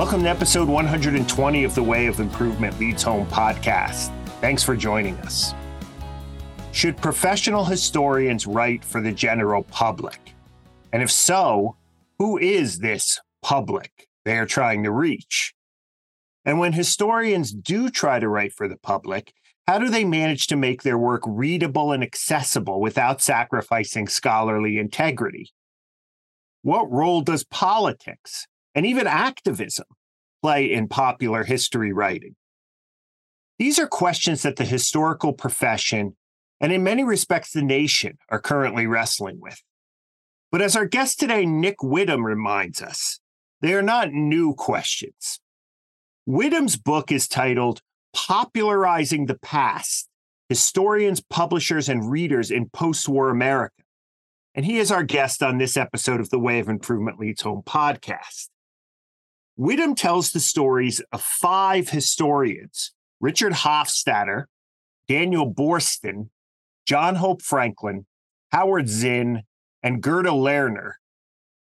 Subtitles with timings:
[0.00, 4.10] Welcome to episode 120 of the Way of Improvement Leads Home podcast.
[4.40, 5.52] Thanks for joining us.
[6.72, 10.34] Should professional historians write for the general public?
[10.94, 11.76] And if so,
[12.18, 15.52] who is this public they are trying to reach?
[16.46, 19.34] And when historians do try to write for the public,
[19.66, 25.52] how do they manage to make their work readable and accessible without sacrificing scholarly integrity?
[26.62, 29.86] What role does politics and even activism
[30.42, 32.36] play in popular history writing?
[33.58, 36.16] These are questions that the historical profession,
[36.60, 39.62] and in many respects the nation, are currently wrestling with.
[40.50, 43.20] But as our guest today, Nick Witham, reminds us,
[43.60, 45.40] they are not new questions.
[46.26, 47.82] Witham's book is titled
[48.14, 50.08] Popularizing the Past
[50.48, 53.82] Historians, Publishers, and Readers in Postwar America.
[54.54, 57.62] And he is our guest on this episode of the Way of Improvement Leads Home
[57.64, 58.48] podcast.
[59.60, 64.44] Witham tells the stories of five historians Richard Hofstadter,
[65.06, 66.30] Daniel Boorstin,
[66.86, 68.06] John Hope Franklin,
[68.52, 69.42] Howard Zinn,
[69.82, 70.92] and Gerda Lerner,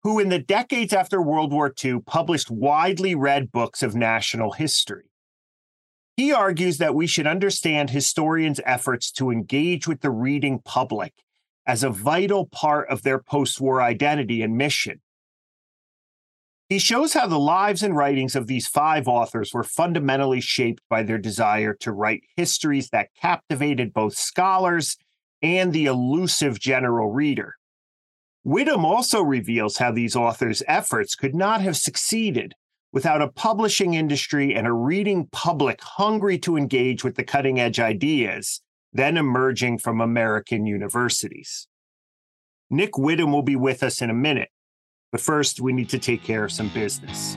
[0.04, 5.10] who in the decades after World War II published widely read books of national history.
[6.16, 11.14] He argues that we should understand historians' efforts to engage with the reading public
[11.66, 15.00] as a vital part of their post war identity and mission.
[16.68, 21.02] He shows how the lives and writings of these five authors were fundamentally shaped by
[21.02, 24.96] their desire to write histories that captivated both scholars
[25.40, 27.54] and the elusive general reader.
[28.44, 32.54] Witham also reveals how these authors' efforts could not have succeeded
[32.92, 37.80] without a publishing industry and a reading public hungry to engage with the cutting edge
[37.80, 38.60] ideas
[38.92, 41.68] then emerging from American universities.
[42.70, 44.48] Nick Witham will be with us in a minute.
[45.10, 47.36] But first, we need to take care of some business.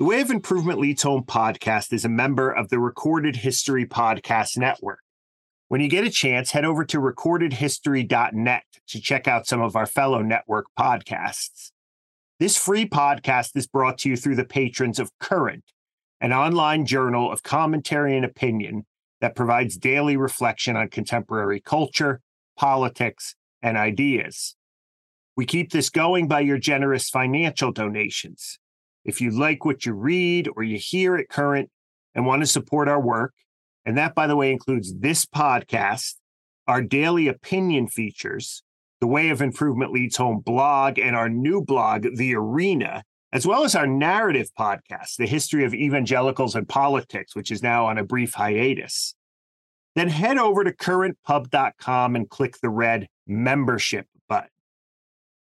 [0.00, 4.56] The Way of Improvement Leads Home podcast is a member of the Recorded History Podcast
[4.56, 5.00] Network.
[5.68, 9.86] When you get a chance, head over to recordedhistory.net to check out some of our
[9.86, 11.70] fellow network podcasts.
[12.38, 15.64] This free podcast is brought to you through the patrons of Current,
[16.20, 18.86] an online journal of commentary and opinion
[19.20, 22.20] that provides daily reflection on contemporary culture,
[22.56, 24.56] politics, and ideas.
[25.36, 28.58] We keep this going by your generous financial donations.
[29.04, 31.70] If you like what you read or you hear at Current
[32.14, 33.32] and want to support our work,
[33.86, 36.16] and that, by the way, includes this podcast,
[36.66, 38.62] our daily opinion features,
[39.00, 43.64] the Way of Improvement Leads Home blog, and our new blog, The Arena, as well
[43.64, 48.04] as our narrative podcast, The History of Evangelicals and Politics, which is now on a
[48.04, 49.14] brief hiatus.
[49.94, 54.50] Then head over to currentpub.com and click the red membership button.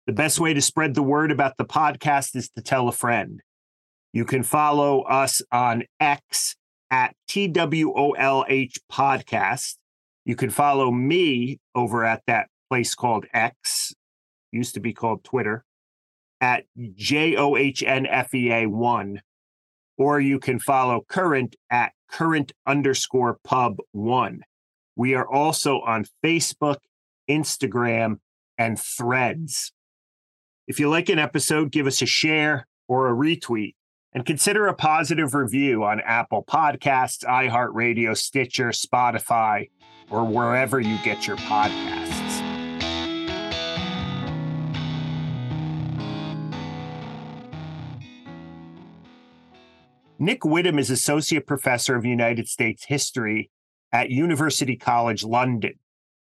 [0.05, 3.41] The best way to spread the word about the podcast is to tell a friend.
[4.11, 6.55] You can follow us on X
[6.91, 9.75] at TWOLH Podcast.
[10.25, 13.93] You can follow me over at that place called X,
[14.51, 15.63] used to be called Twitter
[16.43, 19.21] at J O H N F E A 1.
[19.97, 24.41] Or you can follow Current at current underscore pub 1.
[24.97, 26.79] We are also on Facebook,
[27.29, 28.19] Instagram,
[28.57, 29.71] and threads.
[30.67, 33.75] If you like an episode, give us a share or a retweet.
[34.15, 39.69] and consider a positive review on Apple Podcasts, iHeartRadio, Stitcher, Spotify,
[40.11, 42.02] or wherever you get your podcasts.
[50.23, 53.51] Nick Witham is Associate Professor of United States History
[53.91, 55.73] at University College London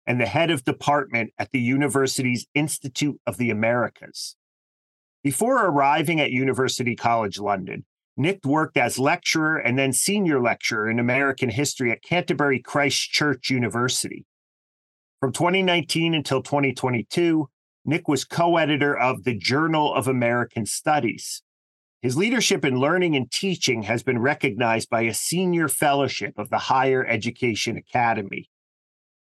[0.05, 4.35] and the head of department at the university's Institute of the Americas.
[5.23, 7.85] Before arriving at University College London,
[8.15, 13.49] Nick worked as lecturer and then senior lecturer in American history at Canterbury Christ Church
[13.49, 14.27] University.
[15.19, 17.49] From 2019 until 2022,
[17.83, 21.41] Nick was co editor of the Journal of American Studies.
[22.07, 26.57] His leadership in learning and teaching has been recognized by a senior fellowship of the
[26.57, 28.49] Higher Education Academy.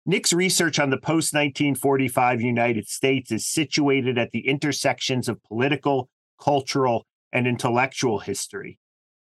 [0.05, 6.09] Nick's research on the post 1945 United States is situated at the intersections of political,
[6.37, 8.77] cultural, and intellectual history.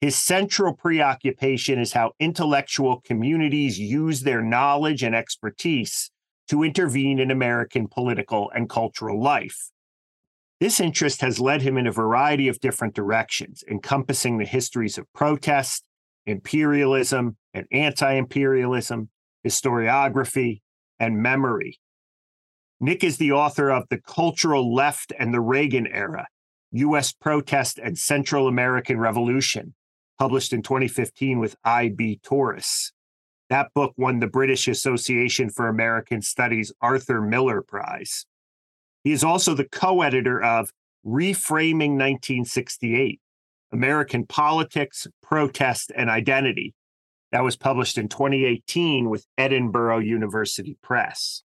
[0.00, 6.10] His central preoccupation is how intellectual communities use their knowledge and expertise
[6.48, 9.72] to intervene in American political and cultural life.
[10.58, 15.12] This interest has led him in a variety of different directions, encompassing the histories of
[15.12, 15.84] protest,
[16.24, 19.10] imperialism and anti imperialism,
[19.46, 20.62] historiography,
[20.98, 21.78] and memory.
[22.80, 26.26] Nick is the author of The Cultural Left and the Reagan Era
[26.72, 27.12] U.S.
[27.12, 29.74] Protest and Central American Revolution,
[30.18, 32.20] published in 2015 with I.B.
[32.22, 32.92] Tauris.
[33.48, 38.26] That book won the British Association for American Studies Arthur Miller Prize.
[39.06, 40.72] He is also the co editor of
[41.06, 43.20] Reframing 1968
[43.70, 46.74] American Politics, Protest, and Identity,
[47.30, 51.44] that was published in 2018 with Edinburgh University Press.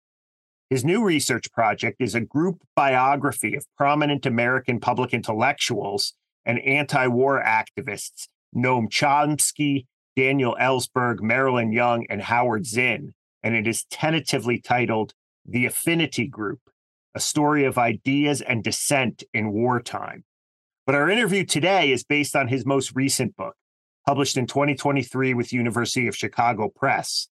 [0.72, 6.16] His new research project is a group biography of prominent American public intellectuals
[6.48, 9.86] and anti war activists Noam Chomsky,
[10.16, 13.14] Daniel Ellsberg, Marilyn Young, and Howard Zinn,
[13.44, 15.14] and it is tentatively titled
[15.46, 16.60] The Affinity Group
[17.16, 20.24] A Story of Ideas and Dissent in Wartime.
[20.88, 23.56] But our interview today is based on his most recent book,
[24.04, 27.28] published in 2023 with University of Chicago Press,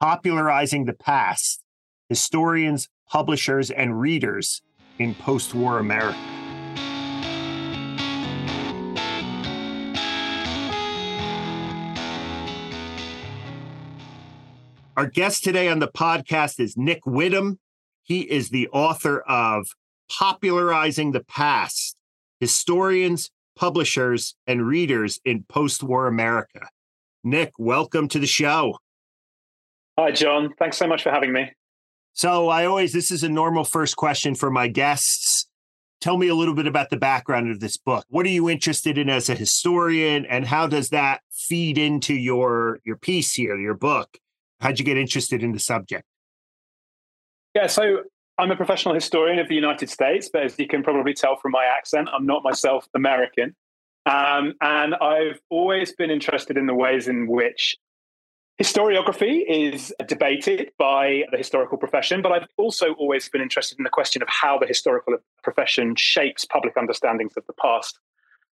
[0.00, 1.62] popularizing the past,
[2.08, 4.62] historians, publishers, and readers
[4.98, 6.18] in post-war America.
[14.96, 17.58] Our guest today on the podcast is Nick Witham.
[18.10, 19.68] He is the author of
[20.10, 21.96] Popularizing the Past
[22.40, 26.70] Historians, publishers, and readers in post war America.
[27.22, 28.78] Nick, welcome to the show.
[29.96, 30.52] Hi, John.
[30.58, 31.52] Thanks so much for having me.
[32.12, 35.46] So, I always, this is a normal first question for my guests.
[36.00, 38.04] Tell me a little bit about the background of this book.
[38.08, 42.80] What are you interested in as a historian, and how does that feed into your
[42.82, 44.18] your piece here, your book?
[44.58, 46.02] How'd you get interested in the subject?
[47.54, 48.04] Yeah, so
[48.38, 51.52] I'm a professional historian of the United States, but as you can probably tell from
[51.52, 53.54] my accent, I'm not myself American.
[54.06, 57.76] Um, and I've always been interested in the ways in which
[58.60, 63.90] historiography is debated by the historical profession, but I've also always been interested in the
[63.90, 67.98] question of how the historical profession shapes public understandings of the past.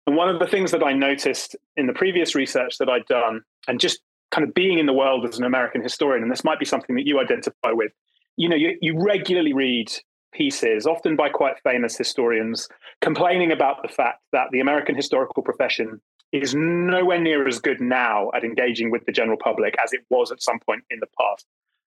[0.05, 3.41] And one of the things that I noticed in the previous research that I'd done,
[3.67, 3.99] and just
[4.31, 6.95] kind of being in the world as an American historian, and this might be something
[6.95, 7.91] that you identify with,
[8.37, 9.91] you know, you, you regularly read
[10.33, 12.69] pieces, often by quite famous historians,
[13.01, 15.99] complaining about the fact that the American historical profession
[16.31, 20.31] is nowhere near as good now at engaging with the general public as it was
[20.31, 21.45] at some point in the past.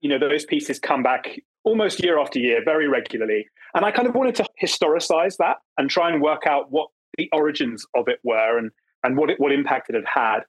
[0.00, 3.46] You know, those pieces come back almost year after year, very regularly.
[3.74, 6.88] And I kind of wanted to historicize that and try and work out what
[7.18, 8.70] the origins of it were and,
[9.04, 10.40] and what, it, what impact it had had.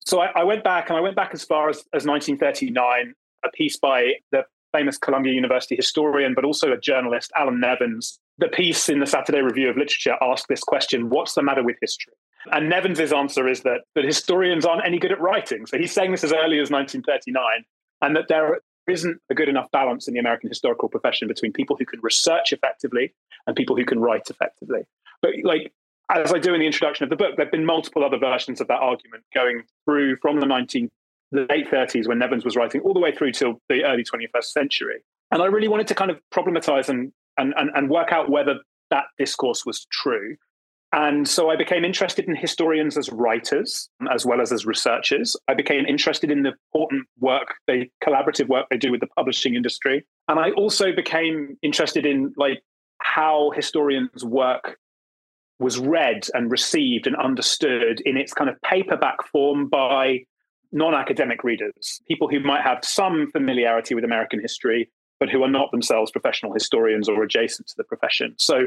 [0.00, 3.48] So I, I went back and I went back as far as, as 1939, a
[3.50, 4.44] piece by the
[4.76, 8.18] famous Columbia University historian, but also a journalist, Allan Nevins.
[8.38, 11.76] The piece in the Saturday Review of Literature asked this question What's the matter with
[11.80, 12.12] history?
[12.52, 15.66] And Nevins's answer is that, that historians aren't any good at writing.
[15.66, 17.64] So he's saying this as early as 1939,
[18.02, 21.76] and that there isn't a good enough balance in the American historical profession between people
[21.76, 23.14] who can research effectively
[23.46, 24.82] and people who can write effectively.
[25.22, 25.72] But like
[26.10, 28.60] as I do in the introduction of the book, there have been multiple other versions
[28.60, 30.90] of that argument going through from the 19
[31.32, 34.44] the late 30s when Nevins was writing all the way through till the early 21st
[34.44, 35.02] century.
[35.30, 38.56] And I really wanted to kind of problematize and, and, and, and work out whether
[38.90, 40.36] that discourse was true.
[40.92, 45.36] And so I became interested in historians as writers as well as as researchers.
[45.48, 49.56] I became interested in the important work, the collaborative work they do with the publishing
[49.56, 50.06] industry.
[50.28, 52.62] And I also became interested in like
[52.98, 54.78] how historians work
[55.58, 60.20] was read and received and understood in its kind of paperback form by
[60.76, 65.70] non-academic readers, people who might have some familiarity with American history, but who are not
[65.70, 68.34] themselves professional historians or adjacent to the profession.
[68.38, 68.66] So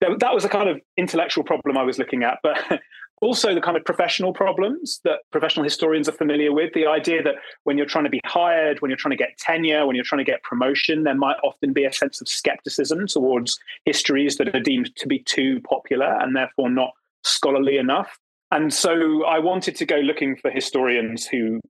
[0.00, 2.58] that was a kind of intellectual problem I was looking at, but
[3.20, 6.72] also the kind of professional problems that professional historians are familiar with.
[6.72, 7.34] The idea that
[7.64, 10.24] when you're trying to be hired, when you're trying to get tenure, when you're trying
[10.24, 14.60] to get promotion, there might often be a sense of skepticism towards histories that are
[14.60, 16.92] deemed to be too popular and therefore not
[17.24, 18.16] scholarly enough.
[18.50, 21.60] And so I wanted to go looking for historians who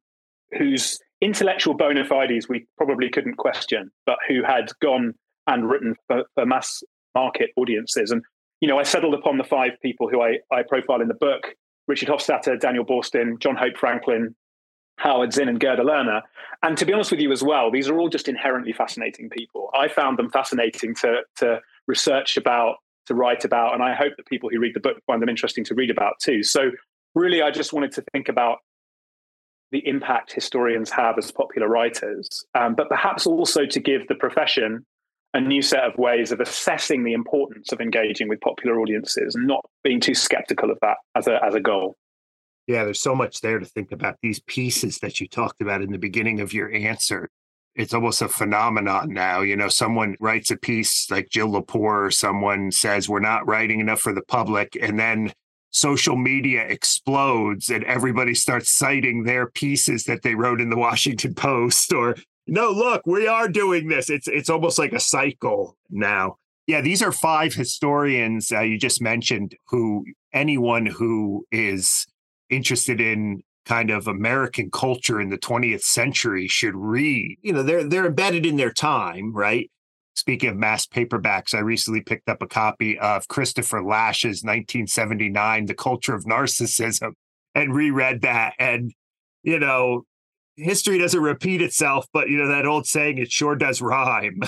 [0.57, 5.13] whose intellectual bona fides we probably couldn't question, but who had gone
[5.47, 6.83] and written for, for mass
[7.15, 8.11] market audiences.
[8.11, 8.23] And
[8.61, 11.55] you know, I settled upon the five people who I, I profile in the book
[11.87, 14.35] Richard Hofstadter, Daniel Boorstin, John Hope Franklin,
[14.99, 16.21] Howard Zinn, and Gerda Lerner.
[16.63, 19.71] And to be honest with you as well, these are all just inherently fascinating people.
[19.75, 22.77] I found them fascinating to, to research about,
[23.09, 25.65] to write about, and I hope that people who read the book find them interesting
[25.65, 26.43] to read about too.
[26.43, 26.71] So,
[27.15, 28.59] really, I just wanted to think about
[29.73, 34.87] the impact historians have as popular writers, um, but perhaps also to give the profession
[35.35, 39.47] a new set of ways of assessing the importance of engaging with popular audiences and
[39.47, 41.97] not being too skeptical of that as a as a goal.
[42.67, 44.17] Yeah, there's so much there to think about.
[44.23, 47.29] These pieces that you talked about in the beginning of your answer,
[47.79, 49.41] it's almost a phenomenon now.
[49.41, 53.79] You know, someone writes a piece like Jill Lepore, or someone says, We're not writing
[53.79, 54.77] enough for the public.
[54.83, 55.33] And then
[55.71, 61.35] social media explodes and everybody starts citing their pieces that they wrote in the Washington
[61.35, 62.17] Post or
[62.51, 64.09] no, look, we are doing this.
[64.09, 66.37] It's it's almost like a cycle now.
[66.67, 72.07] Yeah, these are five historians uh, you just mentioned who anyone who is
[72.51, 77.39] interested in kind of American culture in the 20th century should read.
[77.43, 79.71] You know, they're they're embedded in their time, right?
[80.17, 85.75] Speaking of mass paperbacks, I recently picked up a copy of Christopher Lasch's 1979 The
[85.75, 87.13] Culture of Narcissism
[87.55, 88.93] and reread that and
[89.43, 90.05] you know,
[90.57, 94.41] history doesn't repeat itself, but you know that old saying, it sure does rhyme,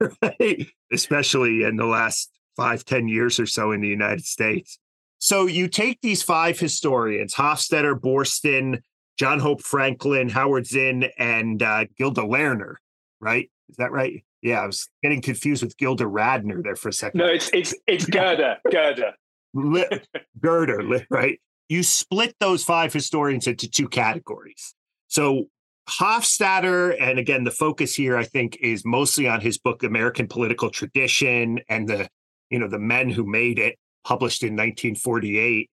[0.22, 0.66] right?
[0.92, 4.78] Especially in the last five, ten years or so in the United States.
[5.18, 8.80] So you take these five historians, Hofstadter, Boorstin,
[9.18, 12.74] John Hope Franklin, Howard Zinn, and uh, Gilda Lerner,
[13.20, 13.50] right?
[13.68, 14.24] Is that right?
[14.42, 17.18] Yeah, I was getting confused with Gilda Radner there for a second.
[17.18, 19.14] No, it's it's it's Gerda, Gerda.
[20.40, 21.40] Gerda, right?
[21.68, 24.74] You split those five historians into two categories.
[25.08, 25.48] So
[25.88, 30.70] Hofstadter, and again, the focus here, I think, is mostly on his book American Political
[30.70, 32.08] Tradition and the,
[32.50, 35.70] you know, the men who made it, published in 1948.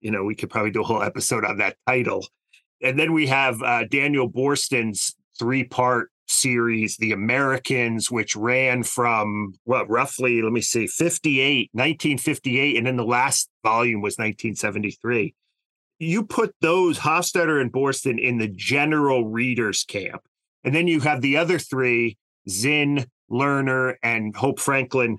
[0.00, 2.26] You know, we could probably do a whole episode on that title.
[2.82, 9.88] And then we have uh, Daniel Boorstin's three-part series, The Americans, which ran from what
[9.88, 15.34] roughly, let me see, 58, 1958, and then the last volume was 1973
[15.98, 20.22] you put those Hofstadter and Boorstin in the general readers camp.
[20.62, 25.18] And then you have the other three, Zinn, Lerner, and Hope Franklin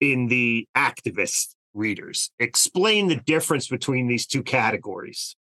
[0.00, 2.30] in the activist readers.
[2.38, 5.36] Explain the difference between these two categories.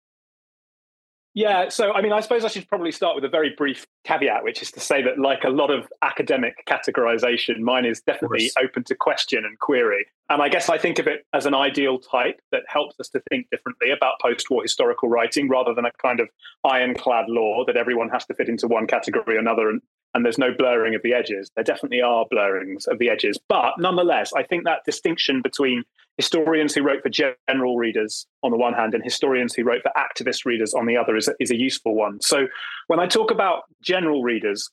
[1.35, 4.45] Yeah, so I mean, I suppose I should probably start with a very brief caveat,
[4.45, 8.85] which is to say that, like a lot of academic categorization, mine is definitely open
[8.85, 10.05] to question and query.
[10.29, 13.21] And I guess I think of it as an ideal type that helps us to
[13.29, 16.29] think differently about post war historical writing rather than a kind of
[16.63, 19.81] ironclad law that everyone has to fit into one category or another and,
[20.13, 21.51] and there's no blurring of the edges.
[21.55, 23.37] There definitely are blurrings of the edges.
[23.49, 25.83] But nonetheless, I think that distinction between
[26.17, 29.91] historians who wrote for general readers on the one hand and historians who wrote for
[29.97, 32.21] activist readers on the other is a, is a useful one.
[32.21, 32.47] So
[32.87, 34.69] when I talk about general readers,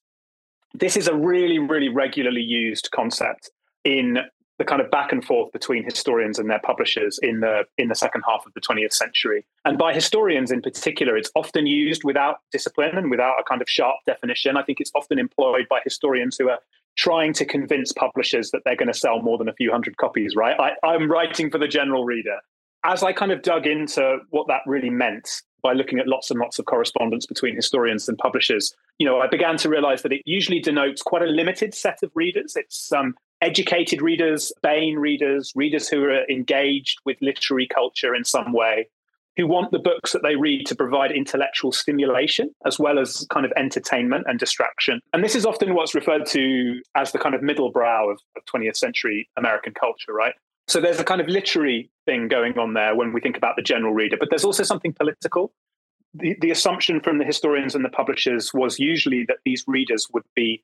[0.74, 3.50] this is a really, really regularly used concept
[3.84, 4.18] in
[4.58, 7.94] the kind of back and forth between historians and their publishers in the in the
[7.94, 9.44] second half of the 20th century.
[9.64, 13.68] And by historians in particular, it's often used without discipline and without a kind of
[13.68, 14.56] sharp definition.
[14.56, 16.60] I think it's often employed by historians who are
[16.96, 20.34] trying to convince publishers that they're going to sell more than a few hundred copies,
[20.36, 20.56] right?
[20.58, 22.38] I, I'm writing for the general reader.
[22.84, 26.40] As I kind of dug into what that really meant by looking at lots and
[26.40, 30.22] lots of correspondence between historians and publishers, you know, I began to realize that it
[30.24, 32.56] usually denotes quite a limited set of readers.
[32.56, 38.52] It's um, educated readers, Bain readers, readers who are engaged with literary culture in some
[38.52, 38.88] way,
[39.36, 43.46] who want the books that they read to provide intellectual stimulation as well as kind
[43.46, 45.00] of entertainment and distraction.
[45.12, 48.42] And this is often what's referred to as the kind of middle brow of, of
[48.44, 50.34] 20th century American culture, right?
[50.68, 53.62] So there's a kind of literary thing going on there when we think about the
[53.62, 55.52] general reader, but there's also something political.
[56.14, 60.24] The, the assumption from the historians and the publishers was usually that these readers would
[60.36, 60.62] be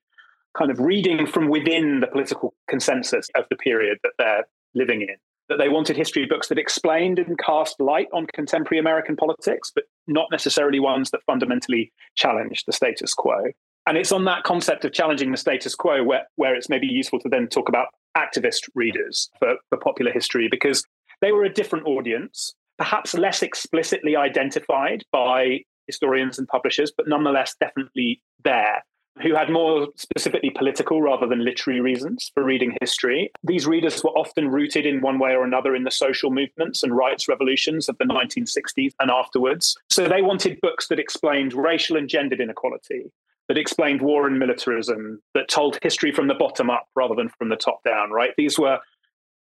[0.57, 5.17] kind of reading from within the political consensus of the period that they're living in.
[5.49, 9.85] That they wanted history books that explained and cast light on contemporary American politics, but
[10.07, 13.45] not necessarily ones that fundamentally challenged the status quo.
[13.87, 17.19] And it's on that concept of challenging the status quo where, where it's maybe useful
[17.21, 20.85] to then talk about activist readers for, for popular history, because
[21.23, 27.55] they were a different audience, perhaps less explicitly identified by historians and publishers, but nonetheless
[27.59, 28.83] definitely there
[29.23, 33.31] who had more specifically political rather than literary reasons for reading history.
[33.43, 36.97] These readers were often rooted in one way or another in the social movements and
[36.97, 39.77] rights revolutions of the 1960s and afterwards.
[39.91, 43.11] So they wanted books that explained racial and gendered inequality,
[43.49, 47.49] that explained war and militarism, that told history from the bottom up rather than from
[47.49, 48.31] the top down, right?
[48.37, 48.79] These were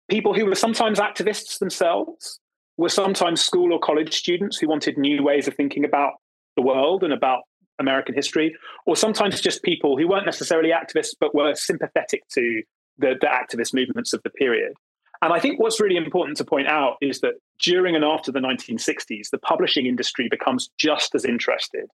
[0.10, 2.39] people who were sometimes activists themselves,
[2.77, 6.13] were sometimes school or college students who wanted new ways of thinking about
[6.55, 7.43] the world and about
[7.79, 8.55] American history,
[8.86, 12.63] or sometimes just people who weren't necessarily activists but were sympathetic to
[12.98, 14.74] the, the activist movements of the period.
[15.22, 18.39] And I think what's really important to point out is that during and after the
[18.39, 21.86] 1960s, the publishing industry becomes just as interested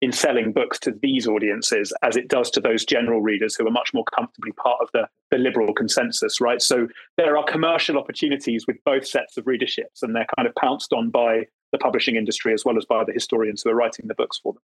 [0.00, 3.70] in selling books to these audiences as it does to those general readers who are
[3.70, 6.60] much more comfortably part of the, the liberal consensus, right?
[6.60, 10.92] So there are commercial opportunities with both sets of readerships, and they're kind of pounced
[10.92, 14.14] on by the publishing industry as well as by the historians who are writing the
[14.14, 14.62] books for them.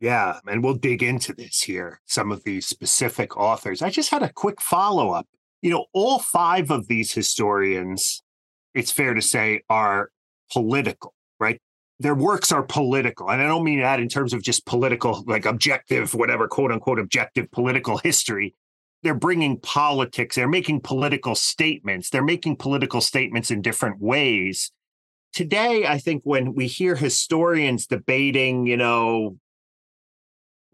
[0.00, 3.80] Yeah, and we'll dig into this here, some of these specific authors.
[3.80, 5.26] I just had a quick follow up.
[5.62, 8.22] You know, all five of these historians,
[8.74, 10.10] it's fair to say, are
[10.52, 11.60] political, right?
[11.98, 13.30] Their works are political.
[13.30, 16.98] And I don't mean that in terms of just political, like objective, whatever, quote unquote,
[16.98, 18.54] objective political history.
[19.02, 24.72] They're bringing politics, they're making political statements, they're making political statements in different ways.
[25.32, 29.38] Today, I think when we hear historians debating, you know,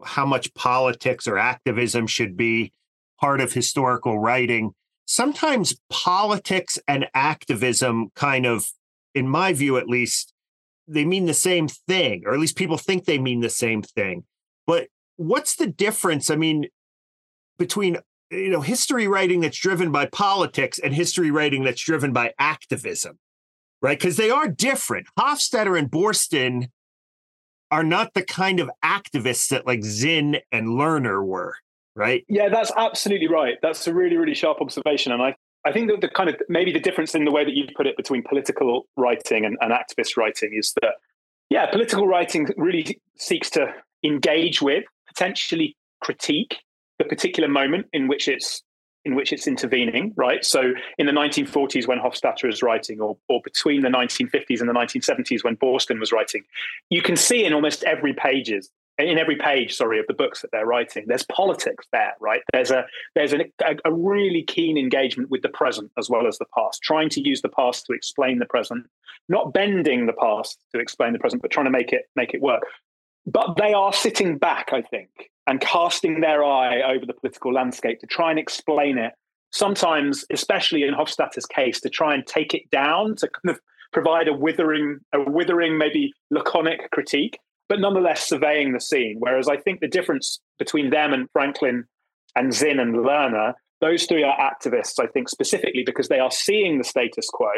[0.05, 2.73] how much politics or activism should be
[3.21, 4.73] part of historical writing.
[5.07, 8.67] Sometimes politics and activism kind of,
[9.15, 10.33] in my view at least,
[10.89, 14.25] they mean the same thing, or at least people think they mean the same thing.
[14.67, 16.31] But what's the difference?
[16.31, 16.67] I mean,
[17.59, 17.99] between
[18.31, 23.19] you know history writing that's driven by politics and history writing that's driven by activism,
[23.81, 23.99] right?
[23.99, 25.07] Because they are different.
[25.19, 26.69] Hofstadter and Boorstin
[27.73, 31.55] are not the kind of activists that like Zinn and Lerner were,
[31.97, 32.23] right?
[32.29, 33.57] Yeah, that's absolutely right.
[33.63, 35.11] That's a really, really sharp observation.
[35.11, 37.55] And I, I think that the kind of maybe the difference in the way that
[37.55, 40.97] you put it between political writing and, and activist writing is that,
[41.49, 43.73] yeah, political writing really seeks to
[44.05, 46.59] engage with, potentially critique
[46.99, 48.63] the particular moment in which it's
[49.05, 50.45] in which it's intervening, right?
[50.45, 54.75] So in the 1940s when Hofstadter is writing, or, or between the 1950s and the
[54.75, 56.45] 1970s when Boorstin was writing,
[56.91, 60.51] you can see in almost every pages, in every page, sorry, of the books that
[60.53, 62.43] they're writing, there's politics there, right?
[62.53, 66.39] There's a there's an, a, a really keen engagement with the present as well as
[66.39, 68.87] the past, trying to use the past to explain the present,
[69.29, 72.43] not bending the past to explain the present, but trying to make it make it
[72.43, 72.63] work.
[73.27, 78.01] But they are sitting back, I think, and casting their eye over the political landscape
[78.01, 79.13] to try and explain it.
[79.53, 83.61] Sometimes, especially in Hofstadter's case, to try and take it down, to kind of
[83.93, 89.17] provide a withering, a withering, maybe laconic critique, but nonetheless surveying the scene.
[89.19, 91.85] Whereas I think the difference between them and Franklin
[92.35, 96.79] and Zinn and Lerner, those three are activists, I think, specifically because they are seeing
[96.79, 97.51] the status quo.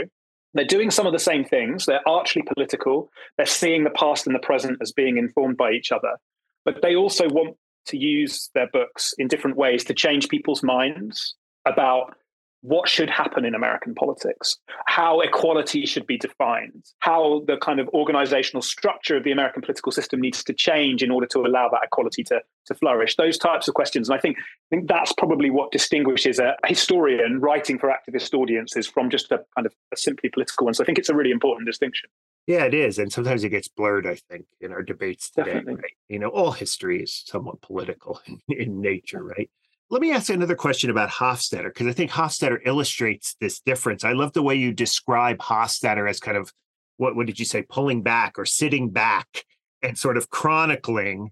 [0.54, 1.86] They're doing some of the same things.
[1.86, 3.10] They're archly political.
[3.36, 6.16] They're seeing the past and the present as being informed by each other.
[6.64, 11.34] But they also want to use their books in different ways to change people's minds
[11.66, 12.16] about
[12.64, 17.86] what should happen in American politics, how equality should be defined, how the kind of
[17.88, 21.82] organizational structure of the American political system needs to change in order to allow that
[21.84, 23.16] equality to, to flourish.
[23.16, 24.08] Those types of questions.
[24.08, 28.86] And I think, I think that's probably what distinguishes a historian writing for activist audiences
[28.86, 30.72] from just a kind of a simply political one.
[30.72, 32.08] So I think it's a really important distinction.
[32.46, 32.98] Yeah, it is.
[32.98, 35.60] And sometimes it gets blurred, I think, in our debates today.
[35.66, 35.78] Right?
[36.08, 39.50] You know, all history is somewhat political in, in nature, right?
[39.90, 44.02] Let me ask another question about Hofstadter, because I think Hofstadter illustrates this difference.
[44.02, 46.50] I love the way you describe Hofstadter as kind of
[46.96, 49.44] what, what did you say, pulling back or sitting back
[49.82, 51.30] and sort of chronicling.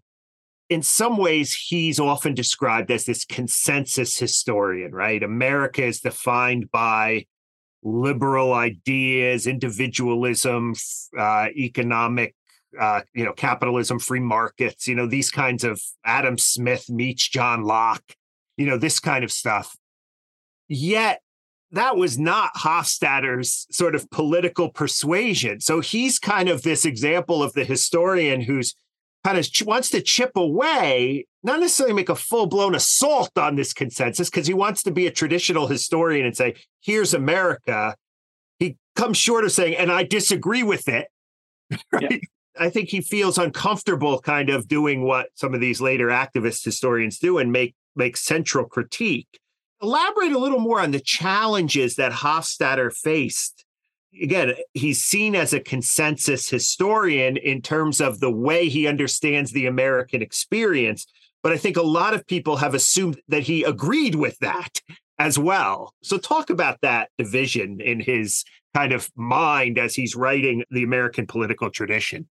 [0.68, 5.22] In some ways, he's often described as this consensus historian, right?
[5.22, 7.26] America is defined by
[7.82, 10.74] liberal ideas, individualism,
[11.18, 12.34] uh, economic,
[12.78, 17.62] uh, you know, capitalism, free markets, you know, these kinds of Adam Smith meets John
[17.64, 18.14] Locke,
[18.56, 19.76] you know, this kind of stuff.
[20.68, 21.20] Yet
[21.72, 25.60] that was not Hofstadter's sort of political persuasion.
[25.60, 28.74] So he's kind of this example of the historian who's
[29.24, 33.72] kind of wants to chip away, not necessarily make a full blown assault on this
[33.72, 37.94] consensus, because he wants to be a traditional historian and say, here's America.
[38.58, 41.08] he comes short of saying, and I disagree with it.
[41.90, 42.10] Right?
[42.10, 42.18] Yeah.
[42.58, 47.18] I think he feels uncomfortable kind of doing what some of these later activist historians
[47.18, 49.40] do and make make central critique.
[49.80, 53.64] Elaborate a little more on the challenges that Hofstadter faced.
[54.22, 59.66] Again, he's seen as a consensus historian in terms of the way he understands the
[59.66, 61.06] American experience.
[61.42, 64.80] But I think a lot of people have assumed that he agreed with that
[65.18, 65.94] as well.
[66.02, 71.26] So, talk about that division in his kind of mind as he's writing the American
[71.26, 72.28] political tradition.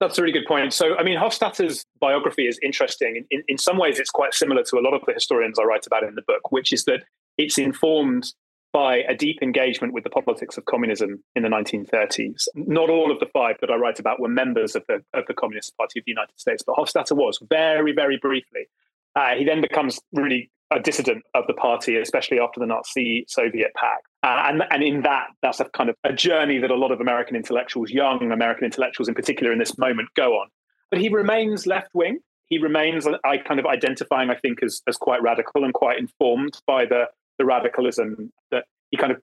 [0.00, 0.72] That's a really good point.
[0.72, 3.26] So, I mean, Hofstadter's biography is interesting.
[3.30, 5.86] In, in some ways, it's quite similar to a lot of the historians I write
[5.86, 7.04] about in the book, which is that
[7.36, 8.32] it's informed
[8.72, 12.46] by a deep engagement with the politics of communism in the 1930s.
[12.54, 15.34] Not all of the five that I write about were members of the, of the
[15.34, 18.68] Communist Party of the United States, but Hofstadter was very, very briefly.
[19.16, 23.72] Uh, he then becomes really a dissident of the party, especially after the Nazi Soviet
[23.74, 24.06] pact.
[24.22, 27.00] Uh, and, and in that, that's a kind of a journey that a lot of
[27.00, 30.48] American intellectuals, young American intellectuals in particular in this moment, go on.
[30.90, 32.20] But he remains left wing.
[32.46, 36.60] He remains, I kind of identifying, I think, as, as quite radical and quite informed
[36.66, 37.04] by the,
[37.38, 39.20] the radicalism that he kind of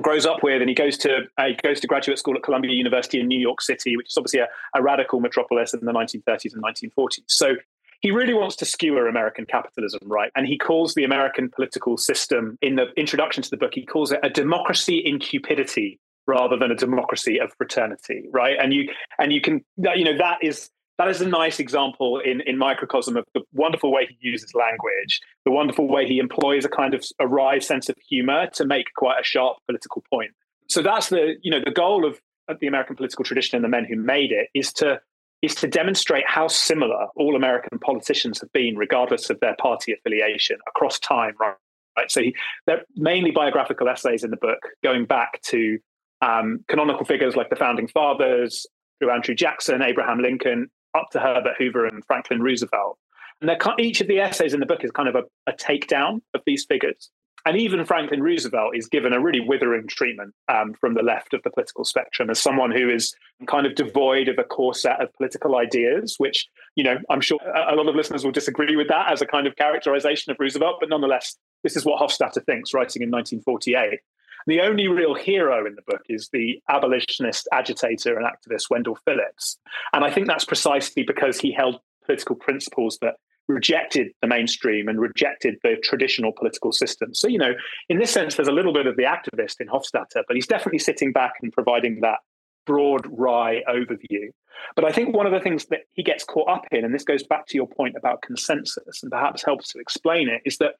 [0.00, 2.72] grows up with, and he goes to uh, he goes to graduate school at Columbia
[2.72, 6.54] University in New York City, which is obviously a, a radical metropolis in the 1930s
[6.54, 7.20] and 1940s.
[7.26, 7.56] So
[8.02, 10.30] he really wants to skewer American capitalism, right?
[10.34, 14.10] And he calls the American political system in the introduction to the book, he calls
[14.10, 18.56] it a democracy in cupidity rather than a democracy of fraternity, right?
[18.60, 18.88] And you
[19.18, 23.16] and you can you know that is that is a nice example in in microcosm
[23.16, 27.04] of the wonderful way he uses language, the wonderful way he employs a kind of
[27.20, 30.32] a wry sense of humor to make quite a sharp political point.
[30.68, 33.68] So that's the you know the goal of, of the American political tradition and the
[33.68, 35.00] men who made it is to
[35.42, 40.56] is to demonstrate how similar all American politicians have been, regardless of their party affiliation,
[40.68, 41.34] across time.
[41.38, 41.54] Right.
[41.96, 42.10] right?
[42.10, 42.34] So he,
[42.66, 45.78] they're mainly biographical essays in the book, going back to
[46.20, 48.66] um, canonical figures like the founding fathers,
[49.00, 52.98] through Andrew Jackson, Abraham Lincoln, up to Herbert Hoover and Franklin Roosevelt.
[53.40, 53.50] And
[53.80, 56.64] each of the essays in the book is kind of a, a takedown of these
[56.64, 57.10] figures
[57.44, 61.42] and even Franklin Roosevelt is given a really withering treatment um, from the left of
[61.42, 63.14] the political spectrum as someone who is
[63.46, 67.38] kind of devoid of a core set of political ideas, which, you know, I'm sure
[67.42, 70.76] a lot of listeners will disagree with that as a kind of characterization of Roosevelt.
[70.78, 74.00] But nonetheless, this is what Hofstadter thinks, writing in 1948.
[74.46, 79.58] The only real hero in the book is the abolitionist agitator and activist Wendell Phillips.
[79.92, 83.16] And I think that's precisely because he held political principles that
[83.48, 87.14] rejected the mainstream and rejected the traditional political system.
[87.14, 87.52] So, you know,
[87.88, 90.78] in this sense, there's a little bit of the activist in Hofstadter, but he's definitely
[90.78, 92.18] sitting back and providing that
[92.66, 94.28] broad, wry overview.
[94.76, 97.04] But I think one of the things that he gets caught up in, and this
[97.04, 100.74] goes back to your point about consensus and perhaps helps to explain it, is that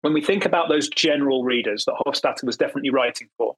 [0.00, 3.56] when we think about those general readers that Hofstadter was definitely writing for,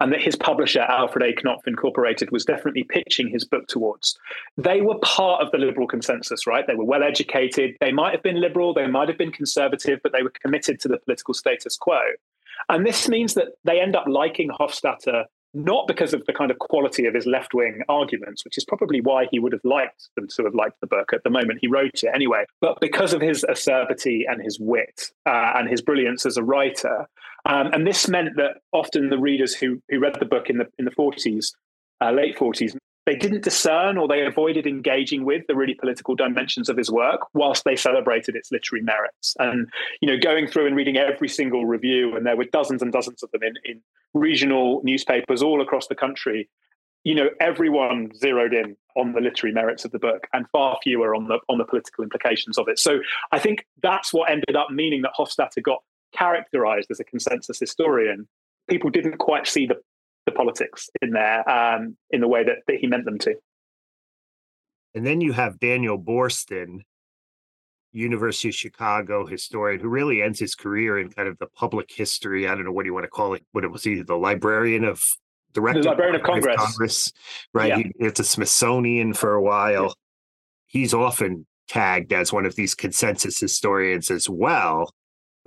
[0.00, 1.42] and that his publisher, Alfred A.
[1.42, 4.18] Knopf Incorporated, was definitely pitching his book towards.
[4.56, 6.66] They were part of the liberal consensus, right?
[6.66, 7.76] They were well educated.
[7.80, 10.88] They might have been liberal, they might have been conservative, but they were committed to
[10.88, 12.00] the political status quo.
[12.68, 16.58] And this means that they end up liking Hofstadter not because of the kind of
[16.58, 20.28] quality of his left wing arguments, which is probably why he would have liked them
[20.36, 23.20] to have liked the book at the moment he wrote it anyway, but because of
[23.20, 27.08] his acerbity and his wit uh, and his brilliance as a writer.
[27.46, 30.66] Um, and this meant that often the readers who, who read the book in the,
[30.78, 31.52] in the 40s,
[32.02, 32.76] uh, late 40s,
[33.08, 37.22] they didn't discern or they avoided engaging with the really political dimensions of his work
[37.32, 39.34] whilst they celebrated its literary merits.
[39.38, 39.66] And
[40.02, 43.22] you know going through and reading every single review and there were dozens and dozens
[43.22, 43.80] of them in, in
[44.12, 46.50] regional newspapers all across the country
[47.04, 51.14] you know everyone zeroed in on the literary merits of the book and far fewer
[51.14, 52.78] on the on the political implications of it.
[52.78, 53.00] So
[53.32, 58.28] i think that's what ended up meaning that hofstadter got characterized as a consensus historian.
[58.68, 59.80] People didn't quite see the
[60.28, 63.34] the politics in there um, in the way that, that he meant them to.
[64.94, 66.80] And then you have Daniel Boorstin,
[67.92, 72.46] University of Chicago historian, who really ends his career in kind of the public history.
[72.46, 74.16] I don't know what do you want to call it, but it was either the
[74.16, 75.02] librarian of
[75.52, 77.12] director the librarian of Congress, Congress
[77.54, 77.68] right?
[77.68, 77.76] Yeah.
[77.78, 79.94] He, it's a Smithsonian for a while.
[80.66, 84.90] He's often tagged as one of these consensus historians as well.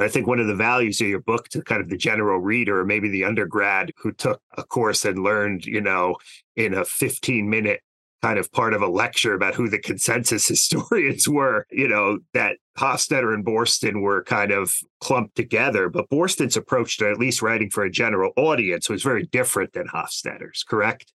[0.02, 2.80] I think one of the values of your book to kind of the general reader
[2.80, 6.16] or maybe the undergrad who took a course and learned, you know,
[6.56, 7.82] in a 15 minute
[8.22, 12.58] kind of part of a lecture about who the consensus historians were, you know, that
[12.78, 15.90] Hofstadter and Boorstin were kind of clumped together.
[15.90, 19.88] But Boorstin's approach to at least writing for a general audience was very different than
[19.88, 21.12] Hofstadter's, correct?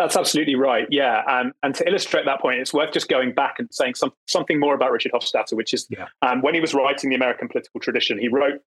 [0.00, 0.86] That's absolutely right.
[0.88, 4.12] Yeah, um, and to illustrate that point, it's worth just going back and saying some,
[4.26, 6.06] something more about Richard Hofstadter, which is yeah.
[6.22, 8.62] um, when he was writing the American political tradition, he wrote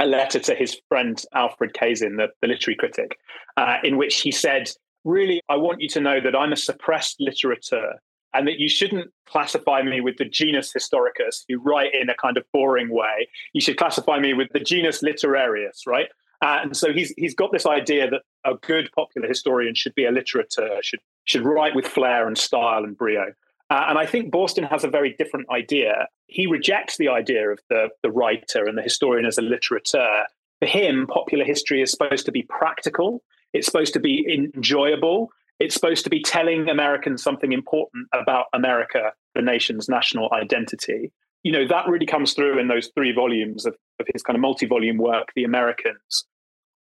[0.00, 3.18] a letter to his friend Alfred Kazin, the, the literary critic,
[3.58, 4.70] uh, in which he said,
[5.04, 7.96] Really, I want you to know that I'm a suppressed litterateur
[8.32, 12.38] and that you shouldn't classify me with the genus historicus who write in a kind
[12.38, 13.28] of boring way.
[13.52, 16.08] You should classify me with the genus literarius, right?
[16.40, 20.04] Uh, and so he's he's got this idea that a good popular historian should be
[20.04, 23.32] a litterateur, should should write with flair and style and brio.
[23.70, 26.08] Uh, and I think Boorstin has a very different idea.
[26.26, 30.24] He rejects the idea of the, the writer and the historian as a litterateur.
[30.60, 33.22] For him, popular history is supposed to be practical,
[33.52, 39.12] it's supposed to be enjoyable, it's supposed to be telling Americans something important about America,
[39.34, 41.12] the nation's national identity.
[41.42, 44.40] You know, that really comes through in those three volumes of, of his kind of
[44.40, 46.24] multi volume work, The Americans,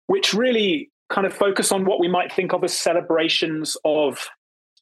[0.07, 4.29] which really kind of focus on what we might think of as celebrations of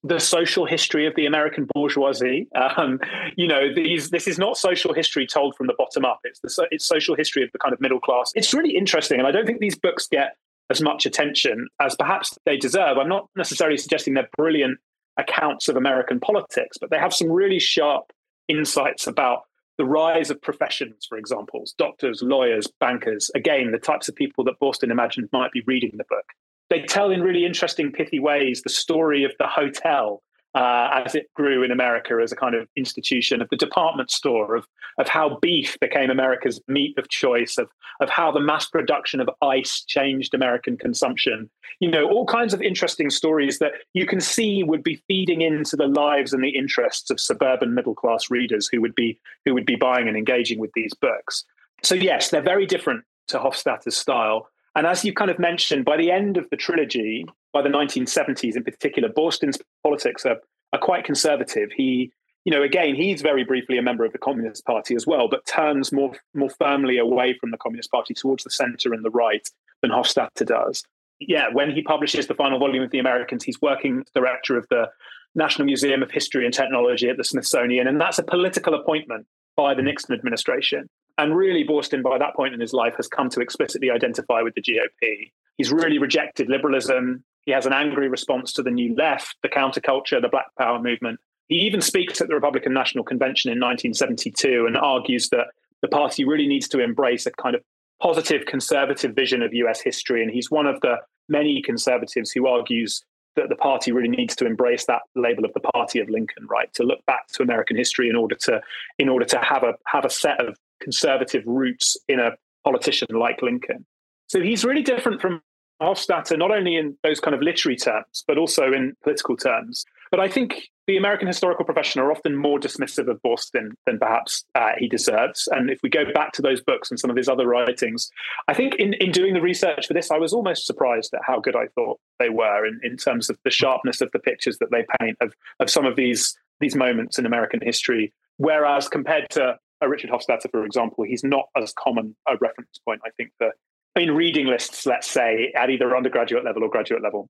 [0.03, 2.47] the social history of the American bourgeoisie.
[2.77, 3.01] Um,
[3.37, 6.21] you know, these this is not social history told from the bottom up.
[6.25, 8.33] It's the it's social history of the kind of middle class.
[8.35, 10.37] It's really interesting, and I don't think these books get
[10.71, 12.99] as much attention as perhaps they deserve.
[12.99, 14.79] I'm not necessarily suggesting they're brilliant
[15.17, 18.13] accounts of American politics, but they have some really sharp
[18.49, 19.43] insights about
[19.77, 24.59] the rise of professions, for example, doctors, lawyers, bankers, again, the types of people that
[24.63, 26.27] Boorstin imagined might be reading the book.
[26.71, 30.23] They tell in really interesting, pithy ways the story of the hotel
[30.55, 34.55] uh, as it grew in America as a kind of institution of the department store,
[34.57, 34.67] of
[34.99, 37.69] of how beef became America's meat of choice, of
[38.01, 41.51] of how the mass production of ice changed American consumption.
[41.81, 45.77] You know, all kinds of interesting stories that you can see would be feeding into
[45.77, 49.67] the lives and the interests of suburban middle class readers who would be who would
[49.67, 51.45] be buying and engaging with these books.
[51.83, 54.49] So yes, they're very different to Hofstadter's style.
[54.75, 58.57] And as you kind of mentioned, by the end of the trilogy, by the 1970s
[58.57, 60.39] in particular, Boorstin's politics are,
[60.73, 61.71] are quite conservative.
[61.77, 62.13] He,
[62.45, 65.47] you know, again, he's very briefly a member of the Communist Party as well, but
[65.47, 69.49] turns more more firmly away from the Communist Party towards the center and the right
[69.81, 70.83] than Hofstadter does.
[71.21, 74.89] Yeah, when he publishes the final volume of The Americans, he's working director of the
[75.37, 79.75] National Museum of History and Technology at the Smithsonian, and that's a political appointment by
[79.75, 80.89] the Nixon administration.
[81.17, 84.55] And really, Boorstin, by that point in his life, has come to explicitly identify with
[84.55, 85.31] the GOP.
[85.57, 87.25] He's really rejected liberalism.
[87.43, 91.21] He has an angry response to the new left, the counterculture, the Black Power movement.
[91.49, 95.49] He even speaks at the Republican National Convention in 1972 and argues that
[95.83, 97.63] the party really needs to embrace a kind of
[98.03, 100.23] positive conservative vision of US history.
[100.23, 100.97] And he's one of the
[101.29, 103.05] many conservatives who argues
[103.37, 106.73] that the party really needs to embrace that label of the party of Lincoln, right?
[106.75, 108.61] To look back to American history in order to
[108.99, 112.31] in order to have a have a set of conservative roots in a
[112.65, 113.85] politician like Lincoln.
[114.29, 115.43] So he's really different from
[115.83, 119.85] Hofstadter, not only in those kind of literary terms, but also in political terms.
[120.11, 124.45] But I think the American historical profession are often more dismissive of Boorstin than perhaps
[124.55, 125.49] uh, he deserves.
[125.51, 128.11] And if we go back to those books and some of his other writings,
[128.47, 131.41] I think in, in doing the research for this, I was almost surprised at how
[131.41, 134.71] good I thought they were in, in terms of the sharpness of the pictures that
[134.71, 138.13] they paint of, of some of these, these moments in American history.
[138.37, 143.01] Whereas compared to Uh, Richard Hofstadter, for example, he's not as common a reference point,
[143.05, 143.51] I think, for
[143.97, 147.29] in reading lists, let's say, at either undergraduate level or graduate level.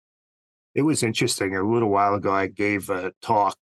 [0.75, 1.55] It was interesting.
[1.55, 3.57] A little while ago, I gave a talk.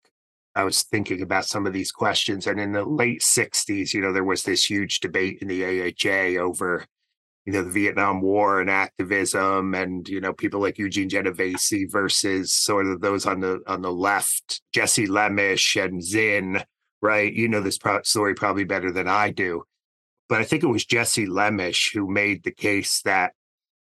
[0.54, 2.46] I was thinking about some of these questions.
[2.46, 6.40] And in the late 60s, you know, there was this huge debate in the AHA
[6.40, 6.86] over,
[7.44, 12.52] you know, the Vietnam War and activism and, you know, people like Eugene Genovese versus
[12.52, 16.62] sort of those on the on the left, Jesse Lemisch and Zinn,
[17.02, 17.32] right?
[17.32, 19.64] You know this story probably better than I do
[20.32, 23.34] but I think it was Jesse Lemisch who made the case that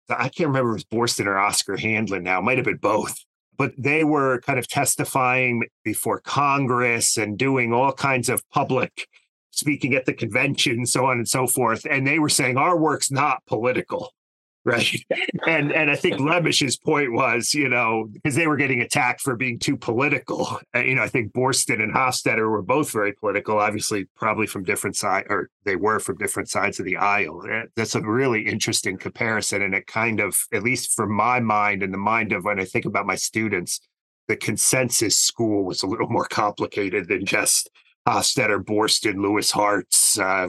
[0.08, 3.18] I can't remember if it was Boorstin or Oscar Handlin now, might have been both.
[3.58, 9.08] But they were kind of testifying before Congress and doing all kinds of public
[9.50, 11.84] speaking at the convention, so on and so forth.
[11.90, 14.12] And they were saying our work's not political
[14.66, 15.04] right?
[15.46, 19.36] And and I think Lemisch's point was, you know, because they were getting attacked for
[19.36, 20.58] being too political.
[20.74, 24.64] Uh, you know, I think Boorstin and Hofstadter were both very political, obviously, probably from
[24.64, 27.44] different sides, or they were from different sides of the aisle.
[27.48, 31.84] Uh, that's a really interesting comparison, and it kind of, at least for my mind
[31.84, 33.78] and the mind of when I think about my students,
[34.26, 37.70] the consensus school was a little more complicated than just
[38.08, 40.48] Hofstadter, Boorstin, Lewis Hartz, uh,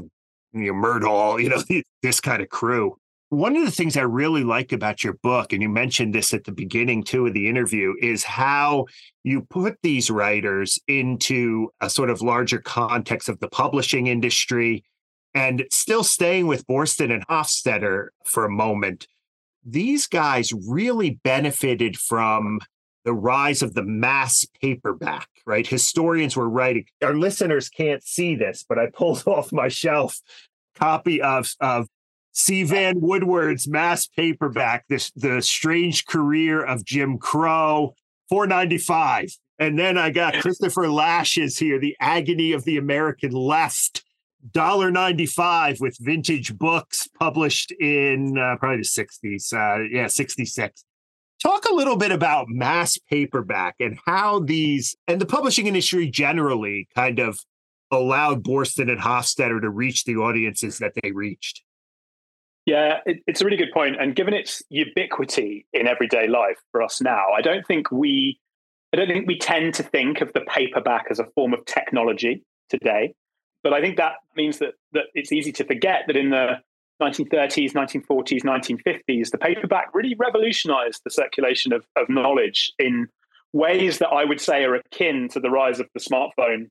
[0.53, 1.62] you know, Myrdal, you know,
[2.01, 2.97] this kind of crew.
[3.30, 6.46] One of the things I really like about your book, and you mentioned this at
[6.46, 8.86] the beginning too of the interview, is how
[9.24, 14.86] you put these writers into a sort of larger context of the publishing industry
[15.34, 19.08] and still staying with Boorstin and Hofstadter for a moment.
[19.66, 22.60] These guys really benefited from
[23.04, 25.68] the rise of the mass paperback, right?
[25.68, 26.86] Historians were writing.
[27.04, 30.20] Our listeners can't see this, but I pulled off my shelf
[30.76, 31.88] copy of, of
[32.38, 32.62] C.
[32.62, 37.95] Vann Woodward's mass paperback, this the strange career of Jim Crow,
[38.30, 39.30] 495.
[39.58, 44.04] And then I got Christopher Lasch's here, The Agony of the American Left,
[44.52, 49.52] $1.95 with vintage books published in uh, probably the 60s.
[49.52, 50.86] Uh, yeah, 66.
[51.41, 56.88] Talk a little bit about mass paperback and how these and the publishing industry generally
[56.93, 57.39] kind of
[57.89, 61.63] allowed Boorstin and Hofstadter to reach the audiences that they reached.
[62.67, 63.95] Yeah, it, it's a really good point.
[63.99, 68.39] And given its ubiquity in everyday life for us now, I don't think we
[68.93, 72.43] I don't think we tend to think of the paperback as a form of technology
[72.69, 73.15] today.
[73.63, 76.60] But I think that means that that it's easy to forget that in the
[77.01, 83.08] 1930s, 1940s, 1950s, the paperback really revolutionized the circulation of, of knowledge in
[83.53, 86.67] ways that I would say are akin to the rise of the smartphone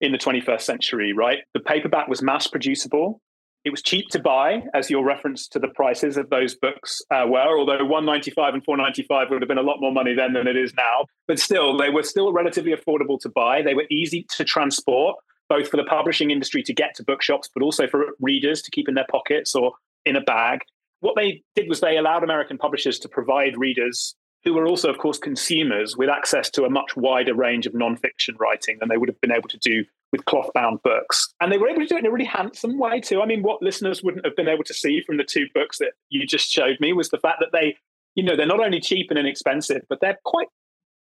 [0.00, 1.38] in the 21st century, right?
[1.54, 3.20] The paperback was mass producible.
[3.64, 7.26] It was cheap to buy, as your reference to the prices of those books uh,
[7.26, 7.58] were.
[7.58, 10.72] Although 195 and 495 would have been a lot more money then than it is
[10.74, 13.62] now, but still, they were still relatively affordable to buy.
[13.62, 15.16] They were easy to transport
[15.48, 18.88] both for the publishing industry to get to bookshops, but also for readers to keep
[18.88, 19.72] in their pockets or
[20.04, 20.60] in a bag.
[21.00, 24.98] What they did was they allowed American publishers to provide readers who were also, of
[24.98, 29.08] course, consumers with access to a much wider range of nonfiction writing than they would
[29.08, 31.32] have been able to do with cloth bound books.
[31.40, 33.20] And they were able to do it in a really handsome way, too.
[33.20, 35.92] I mean, what listeners wouldn't have been able to see from the two books that
[36.08, 37.76] you just showed me was the fact that they,
[38.14, 40.48] you know, they're not only cheap and inexpensive, but they're quite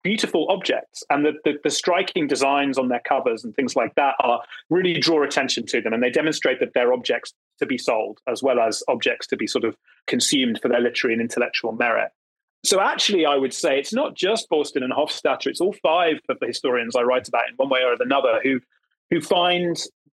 [0.06, 4.14] beautiful objects and the, the, the, striking designs on their covers and things like that
[4.20, 4.40] are
[4.70, 8.40] really draw attention to them and they demonstrate that they're objects to be sold as
[8.40, 12.12] well as objects to be sort of consumed for their literary and intellectual merit
[12.64, 16.38] so actually i would say it's not just boorstin and hofstadter it's all five of
[16.38, 18.60] the historians i write about in one way or another who
[19.10, 19.76] who find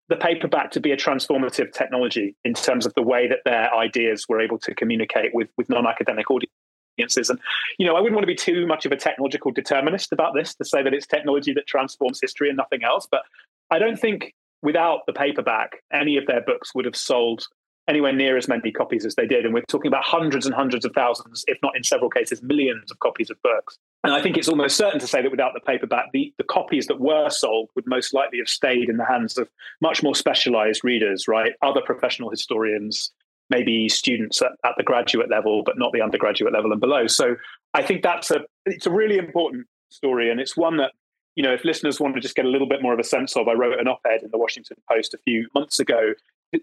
[0.09, 4.24] the paperback to be a transformative technology in terms of the way that their ideas
[4.29, 7.29] were able to communicate with, with non-academic audiences.
[7.29, 7.38] And,
[7.79, 10.55] you know, I wouldn't want to be too much of a technological determinist about this
[10.55, 13.07] to say that it's technology that transforms history and nothing else.
[13.11, 13.22] But
[13.70, 17.46] I don't think without the paperback, any of their books would have sold
[17.88, 19.44] anywhere near as many copies as they did.
[19.44, 22.90] And we're talking about hundreds and hundreds of thousands, if not in several cases, millions
[22.90, 23.79] of copies of books.
[24.05, 26.87] And I think it's almost certain to say that without the paperback, the, the copies
[26.87, 29.48] that were sold would most likely have stayed in the hands of
[29.81, 31.53] much more specialized readers, right?
[31.62, 33.11] Other professional historians,
[33.51, 37.07] maybe students at, at the graduate level, but not the undergraduate level and below.
[37.07, 37.37] So
[37.74, 40.92] I think that's a it's a really important story, and it's one that
[41.35, 43.37] you know if listeners want to just get a little bit more of a sense
[43.37, 43.48] of.
[43.48, 46.12] I wrote an op-ed in the Washington Post a few months ago,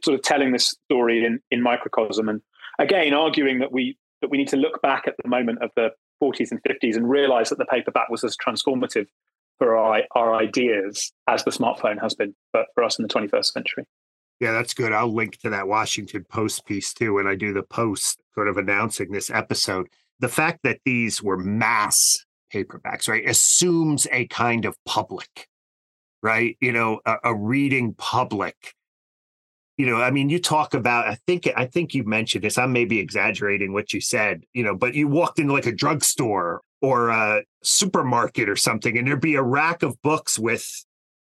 [0.04, 2.42] sort of telling this story in in microcosm, and
[2.80, 5.92] again arguing that we that we need to look back at the moment of the
[6.22, 9.08] 40s and 50s and realize that the paperback was as transformative
[9.58, 13.46] for our, our ideas as the smartphone has been for, for us in the 21st
[13.46, 13.86] century.
[14.40, 14.92] Yeah, that's good.
[14.92, 18.58] I'll link to that Washington Post piece too when I do the post sort of
[18.58, 19.88] announcing this episode.
[20.20, 25.48] The fact that these were mass paperbacks, right, assumes a kind of public,
[26.22, 26.58] right?
[26.60, 28.74] You know, a, a reading public.
[29.78, 31.08] You know, I mean, you talk about.
[31.08, 32.58] I think I think you mentioned this.
[32.58, 34.44] I may be exaggerating what you said.
[34.54, 39.08] You know, but you walked into like a drugstore or a supermarket or something, and
[39.08, 40.86] there'd be a rack of books with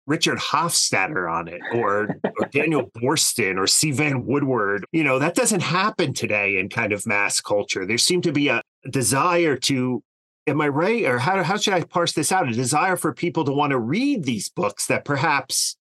[0.08, 3.92] Richard Hofstadter on it or, or Daniel Boorstin or C.
[3.92, 4.86] Vann Woodward.
[4.92, 7.86] You know, that doesn't happen today in kind of mass culture.
[7.86, 10.04] There seemed to be a desire to,
[10.48, 11.06] am I right?
[11.06, 12.48] Or how, how should I parse this out?
[12.48, 15.76] A desire for people to want to read these books that perhaps,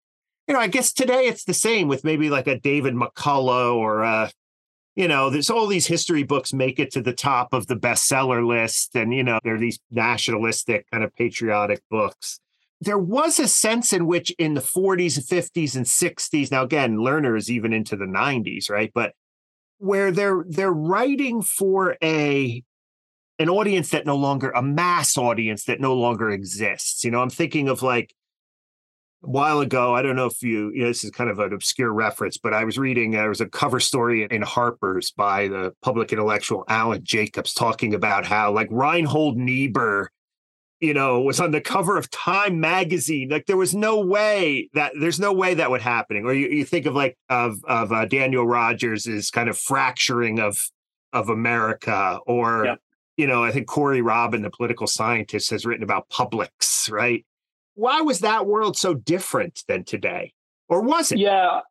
[0.47, 4.01] you know, I guess today it's the same with maybe like a David McCullough or
[4.01, 4.31] a,
[4.95, 8.45] you know, there's all these history books make it to the top of the bestseller
[8.45, 8.95] list.
[8.95, 12.39] And, you know, they're these nationalistic kind of patriotic books
[12.83, 16.97] there was a sense in which in the 40s, and 50s, and 60s, now again,
[16.97, 18.91] Lerner's even into the 90s, right?
[18.93, 19.13] But
[19.77, 22.63] where they're they're writing for a
[23.39, 27.03] an audience that no longer a mass audience that no longer exists.
[27.03, 28.13] You know, I'm thinking of like
[29.23, 31.53] a while ago, I don't know if you, you know, this is kind of an
[31.53, 35.73] obscure reference, but I was reading, there was a cover story in Harper's by the
[35.81, 40.11] public intellectual Alan Jacobs talking about how like Reinhold Niebuhr
[40.83, 43.29] you know, was on the cover of Time magazine.
[43.29, 46.25] Like there was no way that there's no way that would happen.
[46.25, 50.69] Or you, you think of like of of uh, Daniel Rodgers' kind of fracturing of
[51.13, 52.75] of America, or yeah.
[53.15, 56.89] you know, I think Corey Robin, the political scientist, has written about publics.
[56.89, 57.25] Right?
[57.75, 60.33] Why was that world so different than today,
[60.69, 61.19] or was it?
[61.19, 61.61] Yeah,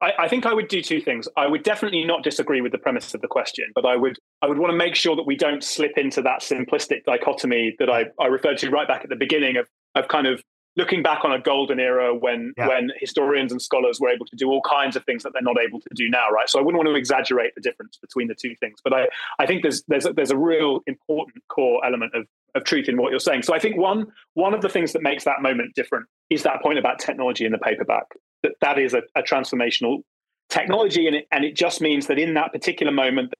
[0.00, 1.28] I, I, think I would do two things.
[1.36, 4.46] I would definitely not disagree with the premise of the question, but I would I
[4.46, 8.06] would want to make sure that we don't slip into that simplistic dichotomy that I,
[8.20, 10.42] I referred to right back at the beginning of of kind of
[10.76, 12.68] looking back on a golden era when yeah.
[12.68, 15.56] when historians and scholars were able to do all kinds of things that they're not
[15.58, 16.48] able to do now, right?
[16.48, 19.46] So I wouldn't want to exaggerate the difference between the two things, but I, I
[19.46, 22.26] think there's there's a, there's a real important core element of
[22.56, 23.42] of truth in what you're saying.
[23.42, 26.62] So I think one one of the things that makes that moment different is that
[26.62, 28.06] point about technology in the paperback.
[28.42, 30.02] That that is a, a transformational
[30.48, 33.32] technology, and it, and it just means that in that particular moment,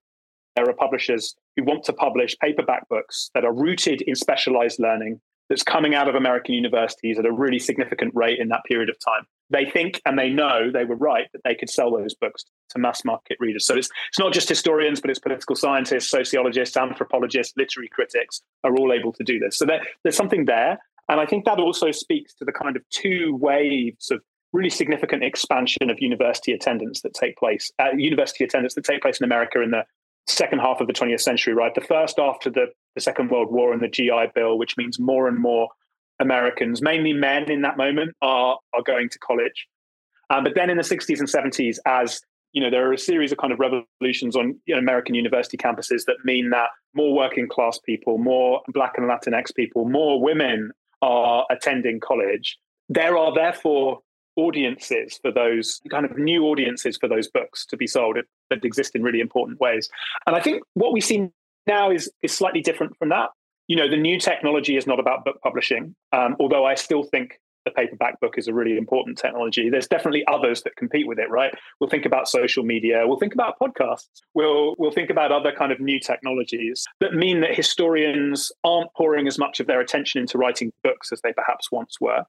[0.54, 5.20] there are publishers who want to publish paperback books that are rooted in specialized learning
[5.48, 8.96] that's coming out of American universities at a really significant rate in that period of
[8.98, 9.26] time.
[9.50, 12.78] They think and they know they were right that they could sell those books to
[12.78, 13.66] mass market readers.
[13.66, 18.76] So it's, it's not just historians, but it's political scientists, sociologists, anthropologists, literary critics are
[18.76, 19.56] all able to do this.
[19.58, 20.78] So there, there's something there.
[21.08, 24.20] And I think that also speaks to the kind of two waves of
[24.52, 29.20] really significant expansion of university attendance that take place, uh, university attendance that take place
[29.20, 29.84] in America in the
[30.26, 31.74] second half of the 20th century, right?
[31.74, 35.28] The first after the, the Second World War and the GI Bill, which means more
[35.28, 35.68] and more
[36.20, 39.66] Americans, mainly men in that moment, are, are going to college.
[40.30, 42.20] Um, but then in the 60s and 70s, as
[42.52, 45.58] you know, there are a series of kind of revolutions on you know, American university
[45.58, 50.70] campuses that mean that more working class people, more Black and Latinx people, more women
[51.02, 52.56] are attending college.
[52.88, 54.00] There are therefore
[54.36, 58.18] audiences for those kind of new audiences for those books to be sold
[58.50, 59.88] that exist in really important ways.
[60.26, 61.28] And I think what we see
[61.66, 63.30] now is is slightly different from that.
[63.68, 67.40] You know, the new technology is not about book publishing, um, although I still think
[67.66, 69.68] the paperback book is a really important technology.
[69.68, 71.52] There's definitely others that compete with it, right?
[71.80, 75.72] We'll think about social media, we'll think about podcasts, we'll we'll think about other kind
[75.72, 80.38] of new technologies that mean that historians aren't pouring as much of their attention into
[80.38, 82.22] writing books as they perhaps once were.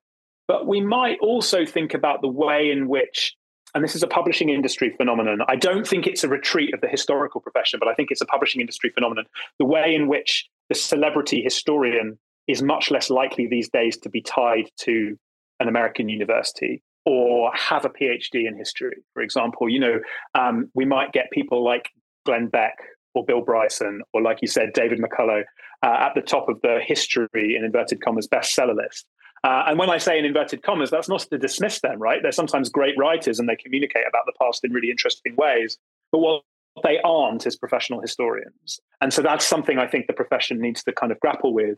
[0.48, 3.36] But we might also think about the way in which,
[3.76, 5.40] and this is a publishing industry phenomenon.
[5.48, 8.26] I don't think it's a retreat of the historical profession, but I think it's a
[8.26, 9.26] publishing industry phenomenon.
[9.60, 14.22] The way in which the celebrity historian is much less likely these days to be
[14.22, 15.18] tied to
[15.60, 19.70] an American university or have a PhD in history, for example.
[19.70, 20.00] You know,
[20.36, 21.90] um, we might get people like
[22.26, 22.78] Glenn Beck
[23.14, 25.44] or Bill Bryson, or like you said, David McCullough
[25.84, 29.06] uh, at the top of the history in inverted commas bestseller list.
[29.44, 32.20] Uh, and when I say in inverted commas, that's not to dismiss them, right?
[32.22, 35.78] They're sometimes great writers and they communicate about the past in really interesting ways.
[36.12, 36.44] But what
[36.84, 38.80] they aren't is professional historians.
[39.02, 41.78] And so that's something I think the profession needs to kind of grapple with.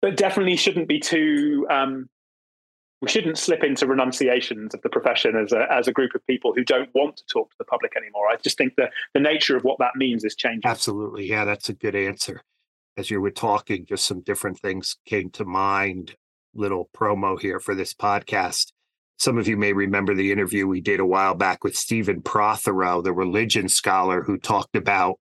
[0.00, 2.08] But definitely shouldn't be too, um,
[3.00, 6.52] we shouldn't slip into renunciations of the profession as a, as a group of people
[6.52, 8.28] who don't want to talk to the public anymore.
[8.28, 10.68] I just think that the nature of what that means is changing.
[10.68, 11.28] Absolutely.
[11.28, 12.42] Yeah, that's a good answer.
[12.96, 16.16] As you were talking, just some different things came to mind
[16.54, 18.71] little promo here for this podcast.
[19.18, 23.02] Some of you may remember the interview we did a while back with Stephen Prothero,
[23.02, 25.18] the religion scholar who talked about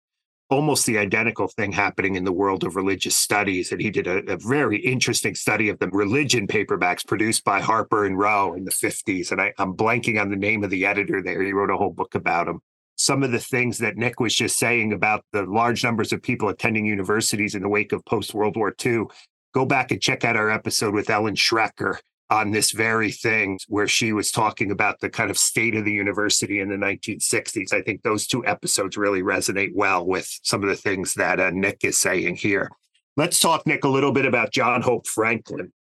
[0.51, 3.71] almost the identical thing happening in the world of religious studies.
[3.71, 8.05] And he did a, a, very interesting study of the religion paperbacks produced by Harper
[8.05, 9.31] and Row in the 50s.
[9.31, 11.41] And I, I'm blanking on the name of the editor there.
[11.41, 12.59] He wrote a whole book about them.
[12.97, 16.49] Some of the things that Nick was just saying about the large numbers of people
[16.49, 19.05] attending universities in the wake of post World War II
[19.53, 21.97] go back and check out our episode with Ellen Schrecker
[22.31, 25.91] on this very thing, where she was talking about the kind of state of the
[25.91, 27.73] university in the 1960s.
[27.73, 31.51] I think those two episodes really resonate well with some of the things that uh,
[31.51, 32.71] Nick is saying here.
[33.17, 35.73] Let's talk, Nick, a little bit about John Hope Franklin.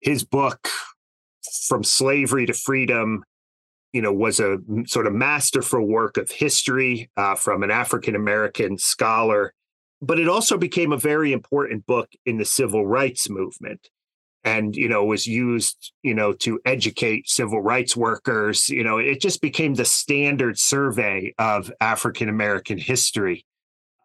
[0.00, 0.68] His book,
[1.66, 3.24] From Slavery to Freedom,
[3.92, 8.78] you know, was a sort of masterful work of history uh, from an African American
[8.78, 9.52] scholar
[10.00, 13.88] but it also became a very important book in the civil rights movement
[14.44, 19.20] and you know was used you know to educate civil rights workers you know it
[19.20, 23.44] just became the standard survey of african american history.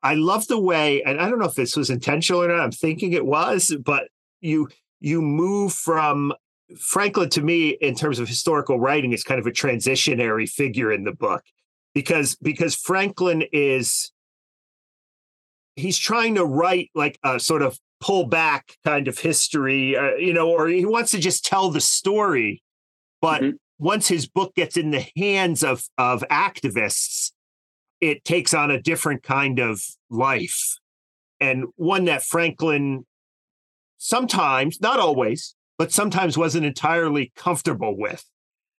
[0.05, 2.71] I love the way and i don't know if this was intentional or not i'm
[2.71, 4.09] thinking it was but
[4.41, 4.67] you
[4.99, 6.33] you move from
[6.77, 11.05] franklin to me in terms of historical writing is kind of a transitionary figure in
[11.05, 11.43] the book
[11.93, 14.11] because because franklin is
[15.75, 20.33] he's trying to write like a sort of pull back kind of history, uh, you
[20.33, 22.61] know, or he wants to just tell the story.
[23.21, 23.55] But mm-hmm.
[23.79, 27.31] once his book gets in the hands of of activists,
[28.01, 30.77] it takes on a different kind of life,
[31.39, 33.05] and one that Franklin
[33.97, 38.25] sometimes, not always, but sometimes wasn't entirely comfortable with.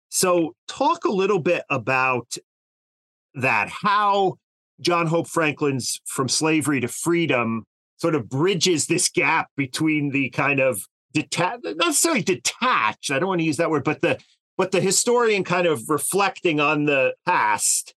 [0.10, 2.36] So, talk a little bit about
[3.36, 3.70] that.
[3.70, 4.36] How
[4.82, 7.64] John Hope Franklin's From Slavery to Freedom
[8.04, 10.82] sort of bridges this gap between the kind of
[11.14, 14.20] detached, not necessarily detached, I don't want to use that word, but the
[14.58, 17.96] but the historian kind of reflecting on the past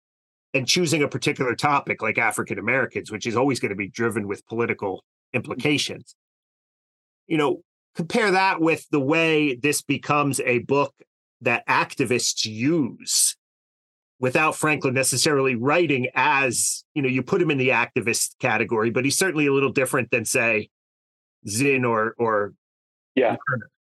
[0.54, 4.28] and choosing a particular topic like African Americans, which is always going to be driven
[4.28, 5.04] with political
[5.34, 6.14] implications.
[7.26, 7.62] You know,
[7.96, 10.94] compare that with the way this becomes a book
[11.40, 13.35] that activists use
[14.18, 19.04] without Franklin necessarily writing as, you know, you put him in the activist category, but
[19.04, 20.68] he's certainly a little different than say
[21.48, 22.54] Zinn or or
[23.14, 23.36] yeah.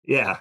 [0.06, 0.40] Yeah.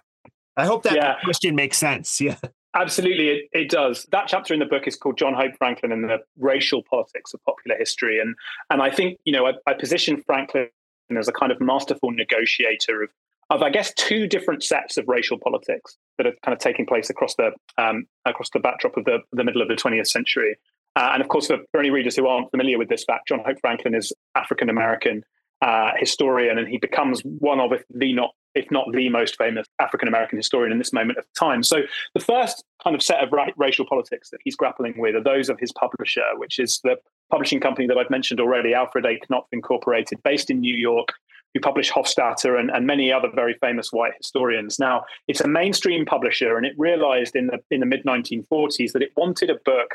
[0.57, 1.17] I hope that Yeah.
[1.25, 2.21] question makes sense.
[2.21, 2.37] Yeah.
[2.77, 4.05] Absolutely, it, it does.
[4.11, 7.41] That chapter in the book is called John Hope Franklin and the Racial Politics of
[7.45, 8.19] Popular History.
[8.19, 8.35] And
[8.69, 10.69] and I think, you know, I, I position Franklin
[11.17, 13.11] as a kind of masterful negotiator of,
[13.51, 17.11] of, I guess, two different sets of racial politics that are kind of taking place
[17.11, 20.57] across the um, across the backdrop of the, the middle of the 20th century.
[20.97, 23.41] Uh, and of course, for, for any readers who aren't familiar with this fact, John
[23.45, 25.25] Hope Franklin is African American
[25.61, 29.67] uh, historian, and he becomes one of, if the not, if not the most famous
[29.81, 31.63] African American historian in this moment of time.
[31.63, 31.83] So,
[32.13, 35.49] the first kind of set of ra- racial politics that he's grappling with are those
[35.49, 36.97] of his publisher, which is the
[37.31, 39.19] publishing company that I've mentioned already, Alfred A.
[39.29, 41.15] Knopf Incorporated, based in New York,
[41.55, 44.79] who published Hofstadter and, and many other very famous white historians.
[44.79, 49.03] Now, it's a mainstream publisher, and it realized in the in the mid 1940s that
[49.03, 49.95] it wanted a book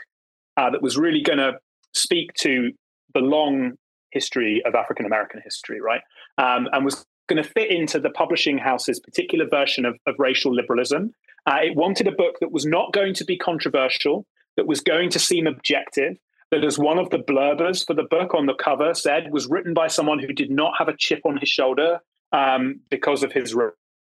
[0.57, 1.59] uh, that was really going to
[1.93, 2.71] speak to
[3.13, 3.73] the long
[4.11, 6.01] history of African American history, right?
[6.37, 10.53] Um, and was going to fit into the publishing house's particular version of, of racial
[10.53, 11.13] liberalism.
[11.45, 14.25] Uh, it wanted a book that was not going to be controversial,
[14.57, 16.17] that was going to seem objective,
[16.51, 19.73] that, as one of the blurbers for the book on the cover said, was written
[19.73, 21.99] by someone who did not have a chip on his shoulder
[22.31, 23.55] um, because of his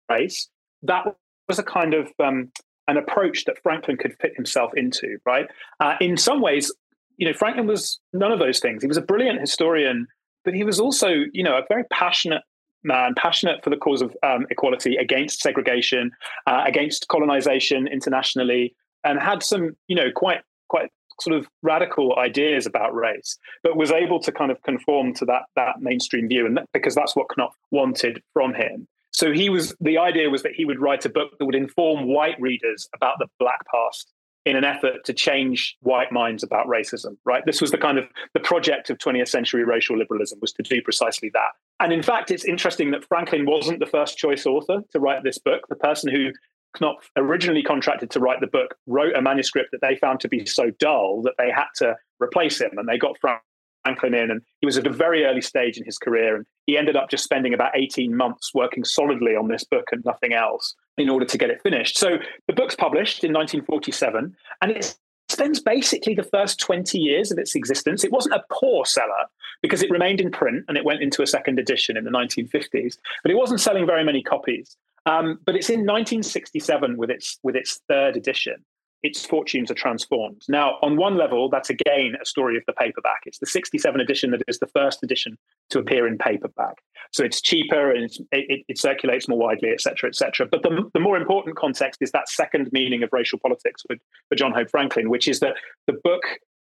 [0.09, 0.49] race.
[0.83, 1.05] That
[1.47, 2.51] was a kind of um,
[2.87, 5.47] an approach that Franklin could fit himself into, right?
[5.79, 6.73] Uh, in some ways,
[7.17, 8.81] you know, Franklin was none of those things.
[8.81, 10.07] He was a brilliant historian,
[10.43, 12.41] but he was also, you know, a very passionate
[12.83, 16.11] man, passionate for the cause of um, equality, against segregation,
[16.47, 18.73] uh, against colonization internationally,
[19.03, 20.89] and had some, you know, quite quite
[21.21, 25.43] sort of radical ideas about race, but was able to kind of conform to that
[25.55, 28.87] that mainstream view, and that, because that's what Knopf wanted from him.
[29.11, 32.07] So he was the idea was that he would write a book that would inform
[32.07, 34.11] white readers about the black past
[34.45, 37.43] in an effort to change white minds about racism right?
[37.45, 40.81] This was the kind of the project of 20th century racial liberalism was to do
[40.81, 41.51] precisely that.
[41.79, 45.37] And in fact it's interesting that franklin wasn't the first choice author to write this
[45.37, 45.63] book.
[45.69, 46.31] The person who
[46.79, 50.45] knopf originally contracted to write the book wrote a manuscript that they found to be
[50.45, 54.65] so dull that they had to replace him and they got franklin in and he
[54.65, 57.53] was at a very early stage in his career and he ended up just spending
[57.53, 61.49] about 18 months working solidly on this book and nothing else in order to get
[61.49, 61.97] it finished.
[61.97, 62.17] So
[62.47, 64.95] the book's published in 1947, and it
[65.29, 68.03] spends basically the first 20 years of its existence.
[68.03, 69.25] It wasn't a poor seller
[69.61, 72.97] because it remained in print and it went into a second edition in the 1950s,
[73.23, 74.75] but it wasn't selling very many copies.
[75.09, 78.63] Um, but it's in 1967 with its with its third edition
[79.01, 80.41] its fortunes are transformed.
[80.49, 83.21] Now, on one level, that's again a story of the paperback.
[83.25, 85.37] It's the 67 edition that is the first edition
[85.69, 86.75] to appear in paperback.
[87.11, 90.47] So it's cheaper and it's, it, it, circulates more widely, et cetera, et cetera.
[90.47, 93.95] But the, the more important context is that second meaning of racial politics for,
[94.27, 95.55] for John Hope Franklin, which is that
[95.87, 96.23] the book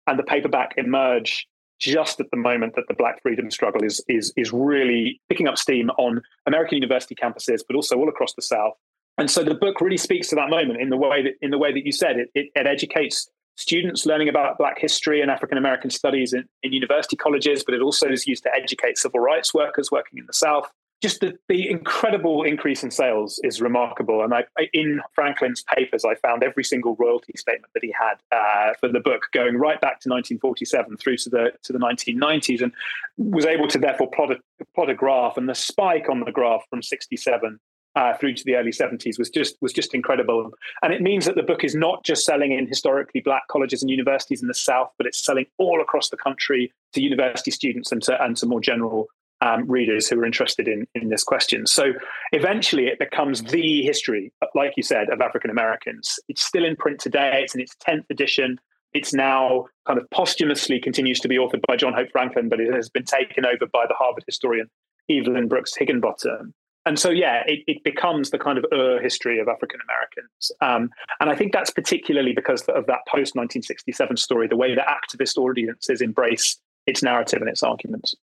[0.07, 1.47] and the paperback emerge
[1.79, 5.59] just at the moment that the Black freedom struggle is is is really picking up
[5.59, 8.75] steam on American university campuses, but also all across the South.
[9.17, 11.59] And so the book really speaks to that moment in the way that in the
[11.59, 15.59] way that you said it, it, it educates students learning about black history and african
[15.59, 19.53] american studies in, in, university colleges but it also is used to educate civil rights
[19.53, 20.71] workers working in the south
[21.01, 24.23] just the, the incredible increase in sales is remarkable.
[24.23, 28.75] And I, in franklin's papers i found every single royalty statement that he had uh,
[28.81, 32.73] for the book going right back to 1947 through to the to the 1990s and
[33.17, 35.37] was able to therefore plot a, plot a graph.
[35.37, 37.59] And the spike on the graph from 67
[37.97, 40.53] uh, through to the early 70s was just was just incredible.
[40.83, 43.91] And it means that the book is not just selling in historically black colleges and
[43.91, 48.03] universities in the south but it's selling all across the country to university students and
[48.03, 49.09] to and to more general
[49.41, 51.67] um, readers who are interested in in this question.
[51.67, 51.93] So
[52.33, 56.19] eventually it becomes the history like you said of african americans.
[56.29, 57.41] It's still in print today.
[57.43, 58.59] It's in its 10th edition.
[58.95, 62.73] It's now kind of posthumously continues to be authored by John Hope Franklin, but it
[62.73, 64.69] has been taken over by the Harvard historian
[65.11, 66.55] Evelyn Brooks Higginbotham
[66.89, 70.53] and so yeah it, it, becomes the kind of uh, history of african americans.
[70.61, 74.87] Um, and i think that's particularly because of that post 1967 story the way that
[74.87, 78.15] activist audiences embrace its narrative and its arguments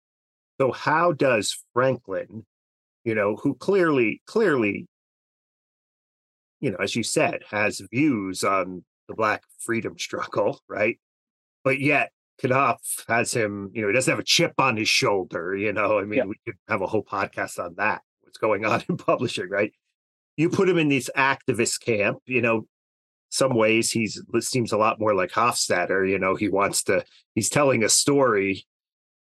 [0.61, 2.45] so how does franklin
[3.05, 4.87] you know who clearly clearly
[6.61, 10.99] you know as you said has views on the black freedom struggle right
[11.63, 12.11] but yet
[12.43, 15.99] Knopf has him, you know, he doesn't have a chip on his shoulder, you know.
[15.99, 16.25] I mean, yeah.
[16.25, 18.03] we could have a whole podcast on that
[18.35, 19.73] what's going on in publishing, right?
[20.37, 22.67] You put him in this activist camp, you know,
[23.29, 27.49] some ways he's seems a lot more like Hofstadter, you know, he wants to he's
[27.49, 28.67] telling a story.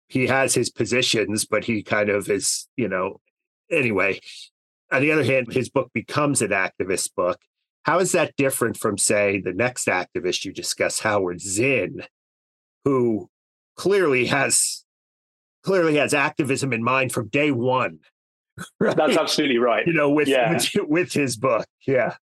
[0.09, 3.21] He has his positions, but he kind of is, you know,
[3.71, 4.21] anyway.
[4.91, 7.39] On the other hand, his book becomes an activist book.
[7.83, 12.05] How is that different from, say, the next activist you discuss, Howard Zinn,
[12.85, 13.29] who
[13.77, 14.85] clearly has
[15.63, 18.01] clearly has activism in mind from day one?
[18.81, 18.97] Right?
[18.97, 19.87] That's absolutely right.
[19.87, 20.53] You know, with, yeah.
[20.53, 22.17] with with his book, yeah,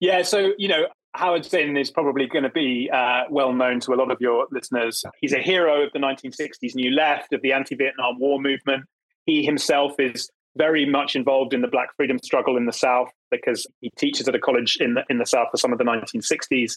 [0.00, 0.22] yeah.
[0.22, 0.88] So you know,
[1.18, 4.46] Howard Zinn is probably going to be uh, well known to a lot of your
[4.52, 5.04] listeners.
[5.20, 8.84] He's a hero of the 1960s New Left, of the anti Vietnam War movement.
[9.26, 13.66] He himself is very much involved in the Black freedom struggle in the South because
[13.80, 16.74] he teaches at a college in the, in the South for some of the 1960s.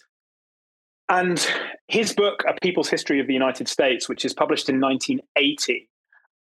[1.08, 1.48] And
[1.88, 5.88] his book, A People's History of the United States, which is published in 1980,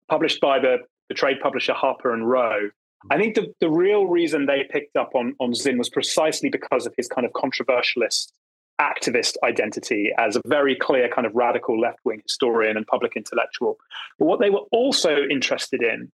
[0.09, 0.77] published by the,
[1.07, 2.71] the trade publisher Harper and Row,
[3.09, 6.85] I think the, the real reason they picked up on, on Zinn was precisely because
[6.85, 8.33] of his kind of controversialist
[8.79, 13.77] activist identity as a very clear kind of radical left wing historian and public intellectual.
[14.17, 16.11] But what they were also interested in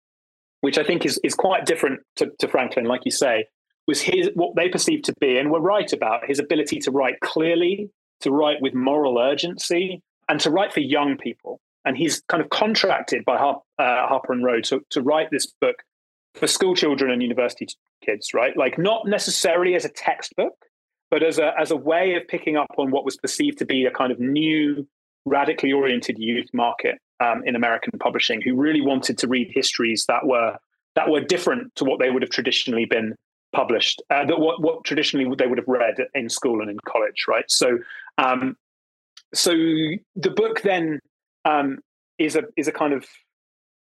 [0.62, 3.46] which I think is is quite different to, to Franklin, like you say,
[3.88, 7.20] was his what they perceived to be, and were right about his ability to write
[7.22, 7.90] clearly,
[8.22, 11.60] to write with moral urgency, and to write for young people.
[11.86, 15.46] And he's kind of contracted by Harp, uh, Harper and Row to, to write this
[15.62, 15.78] book
[16.38, 17.68] for school children and university
[18.04, 18.56] kids, right?
[18.56, 20.54] Like not necessarily as a textbook,
[21.10, 23.86] but as a as a way of picking up on what was perceived to be
[23.86, 24.88] a kind of new,
[25.26, 30.26] radically oriented youth market um, in American publishing who really wanted to read histories that
[30.26, 30.58] were
[30.96, 33.16] that were different to what they would have traditionally been
[33.54, 37.26] published, uh, that what, what traditionally they would have read in school and in college,
[37.28, 37.46] right?
[37.48, 37.78] So,
[38.18, 38.58] um,
[39.34, 41.00] so the book then
[41.46, 41.80] um,
[42.18, 43.06] is a is a kind of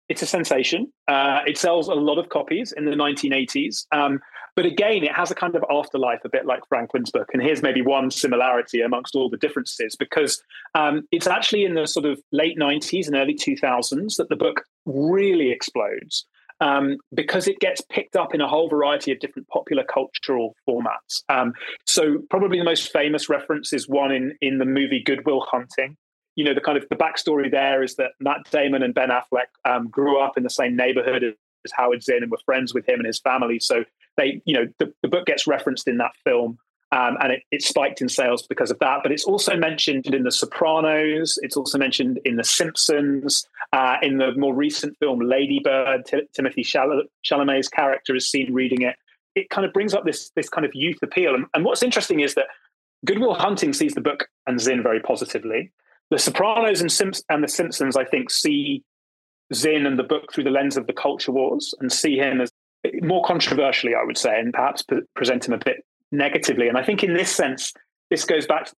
[0.10, 0.92] it's a sensation.
[1.08, 3.86] Uh, it sells a lot of copies in the 1980s.
[3.92, 4.20] Um,
[4.56, 7.30] but again, it has a kind of afterlife, a bit like Franklin's book.
[7.32, 10.44] And here's maybe one similarity amongst all the differences, because
[10.76, 14.64] um, it's actually in the sort of late 90s and early 2000s that the book
[14.86, 16.26] really explodes.
[16.62, 21.24] Um, because it gets picked up in a whole variety of different popular cultural formats.
[21.30, 21.54] Um,
[21.86, 25.96] so probably the most famous reference is one in in the movie Good Will Hunting,
[26.40, 29.48] you know, the kind of the backstory there is that Matt Damon and Ben Affleck
[29.66, 32.96] um, grew up in the same neighborhood as Howard Zinn and were friends with him
[32.96, 33.60] and his family.
[33.60, 33.84] So
[34.16, 36.58] they, you know, the, the book gets referenced in that film.
[36.94, 39.02] Um, and it, it, spiked in sales because of that.
[39.04, 41.38] But it's also mentioned in The Sopranos.
[41.42, 43.46] It's also mentioned in The Simpsons.
[43.74, 48.54] Uh, in the more recent film Lady Bird, T- Timothée Chal- Chalamet's character is seen
[48.54, 48.96] reading it.
[49.36, 51.36] It kind of brings up this this kind of youth appeal.
[51.36, 52.48] And, and what's interesting is that
[53.06, 55.72] Good Will Hunting sees the book and Zinn very positively.
[56.12, 58.84] The Sopranos and, Simps- and The Simpsons, I think, see
[59.54, 62.52] Zinn and the book through the lens of the culture wars and see him as
[63.02, 64.84] more controversially, I would say, and perhaps
[65.16, 66.68] present him a bit negatively.
[66.68, 67.74] And I think in this sense,
[68.10, 68.74] this goes back to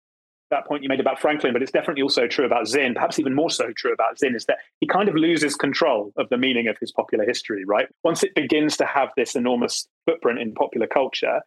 [0.51, 3.35] that point you made about Franklin, but it's definitely also true about Zinn, perhaps even
[3.35, 6.67] more so true about Zinn, is that he kind of loses control of the meaning
[6.67, 7.89] of his popular history, right?
[8.03, 11.41] Once it begins to have this enormous footprint in popular culture,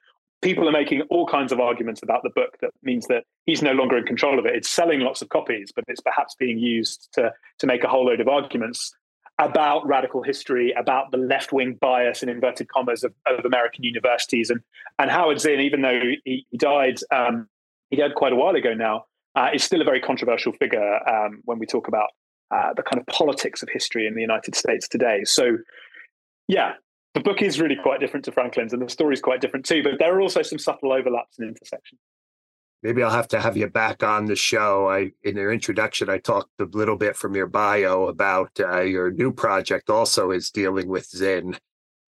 [0.44, 3.72] people are making all kinds of arguments about the book that means that he's no
[3.72, 4.56] longer in control of it.
[4.56, 8.06] It's selling lots of copies, but it's perhaps being used to to make a whole
[8.06, 8.94] load of arguments
[9.40, 14.50] about radical history, about the left wing bias in inverted commas of, of, American universities.
[14.50, 14.62] And
[15.00, 17.48] and Howard Zinn, even though he, he died, um,
[17.90, 21.42] he died quite a while ago now, uh, is still a very controversial figure um,
[21.46, 22.10] when we talk about
[22.52, 25.24] uh, the kind of politics of history in the United States today.
[25.24, 25.58] So,
[26.48, 26.74] yeah,
[27.14, 29.84] the book is really quite different to Franklin's, and the story is quite different too.
[29.84, 32.00] But there are also some subtle overlaps and intersections.
[32.82, 34.90] Maybe I'll have to have you back on the show.
[34.90, 39.10] I, in your introduction, I talked a little bit from your bio about uh, your
[39.12, 39.90] new project.
[39.90, 41.58] Also, is dealing with Zinn.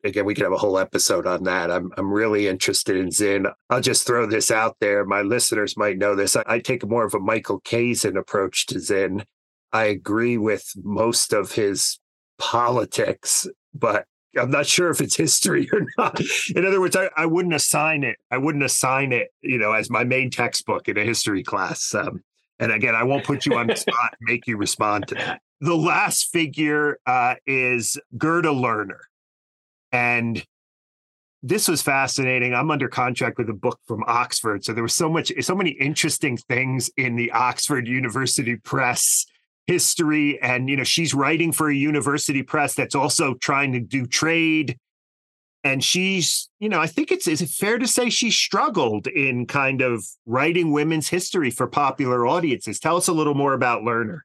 [0.03, 1.71] Again, we could have a whole episode on that.
[1.71, 3.47] I'm I'm really interested in Zinn.
[3.69, 5.05] I'll just throw this out there.
[5.05, 6.35] My listeners might know this.
[6.35, 9.23] I, I take more of a Michael Kazin approach to Zinn.
[9.71, 11.99] I agree with most of his
[12.37, 14.05] politics, but
[14.37, 16.19] I'm not sure if it's history or not.
[16.55, 18.17] In other words, I, I wouldn't assign it.
[18.31, 21.93] I wouldn't assign it, you know, as my main textbook in a history class.
[21.93, 22.21] Um,
[22.59, 25.41] and again, I won't put you on the spot and make you respond to that.
[25.61, 28.99] The last figure uh, is Gerda Lerner.
[29.91, 30.43] And
[31.41, 32.53] this was fascinating.
[32.53, 34.65] I'm under contract with a book from Oxford.
[34.65, 39.25] So there was so much, so many interesting things in the Oxford University Press
[39.67, 44.05] history and you know she's writing for a university press that's also trying to do
[44.05, 44.77] trade.
[45.63, 49.47] And she's you know i think it's is it fair to say she struggled in
[49.47, 52.79] kind of writing women's history for popular audiences?
[52.79, 54.19] Tell us a little more about lerner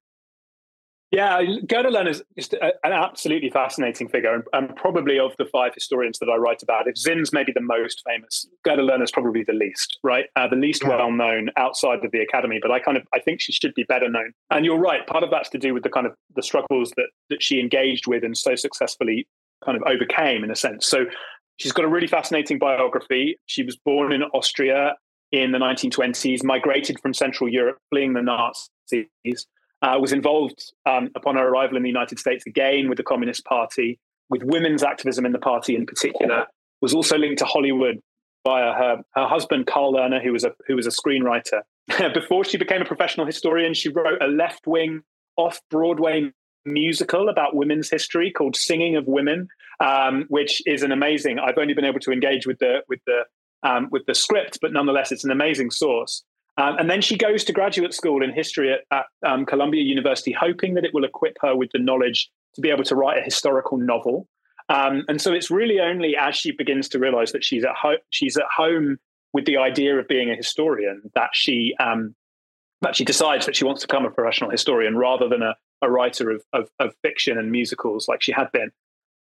[1.11, 6.21] yeah, Lerner is just an absolutely fascinating figure, and, and, probably of the five historians
[6.21, 9.99] that I write about, if Zinn's maybe the most famous, Lerner is probably the least,
[10.05, 10.27] right?
[10.37, 10.91] Uh, the least yeah.
[10.91, 12.61] well known outside of the academy.
[12.63, 14.33] But I kind of I think she should be better known.
[14.51, 17.09] And you're right, part of that's to do with the kind of the struggles that
[17.29, 19.27] that she engaged with and so successfully
[19.65, 20.87] kind of overcame in a sense.
[20.87, 21.07] So
[21.57, 23.37] she's got a really fascinating biography.
[23.47, 24.95] She was born in Austria
[25.33, 29.47] in the 1920s, migrated from Central Europe, fleeing the Nazis,
[29.83, 33.45] uh, was involved um, upon her arrival in the United States again with the Communist
[33.45, 36.47] Party, with women's activism in the party in particular,
[36.81, 38.01] was also linked to Hollywood
[38.47, 41.63] via her, her husband, Carl Lerner, who was a, who was a screenwriter.
[42.15, 45.03] Before she became a professional historian, she wrote a left wing,
[45.37, 46.31] off Broadway
[46.65, 49.49] musical about women's history called Singing of Women,
[49.81, 51.39] um, which is an amazing.
[51.39, 53.23] I've only been able to engage with the with the
[53.63, 56.25] um, with the script, but nonetheless, it's an amazing source.
[56.61, 60.31] Um, and then she goes to graduate school in history at, at um, Columbia University,
[60.31, 63.23] hoping that it will equip her with the knowledge to be able to write a
[63.23, 64.29] historical novel.
[64.69, 67.97] Um, and so it's really only as she begins to realize that she's at home,
[68.11, 68.99] she's at home
[69.33, 72.15] with the idea of being a historian that she um,
[72.83, 75.91] that she decides that she wants to become a professional historian rather than a, a
[75.91, 78.71] writer of, of, of fiction and musicals like she had been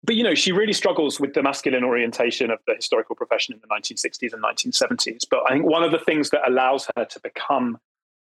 [0.04, 3.62] but you know she really struggles with the masculine orientation of the historical profession in
[3.62, 7.20] the 1960s and 1970s but i think one of the things that allows her to
[7.22, 7.78] become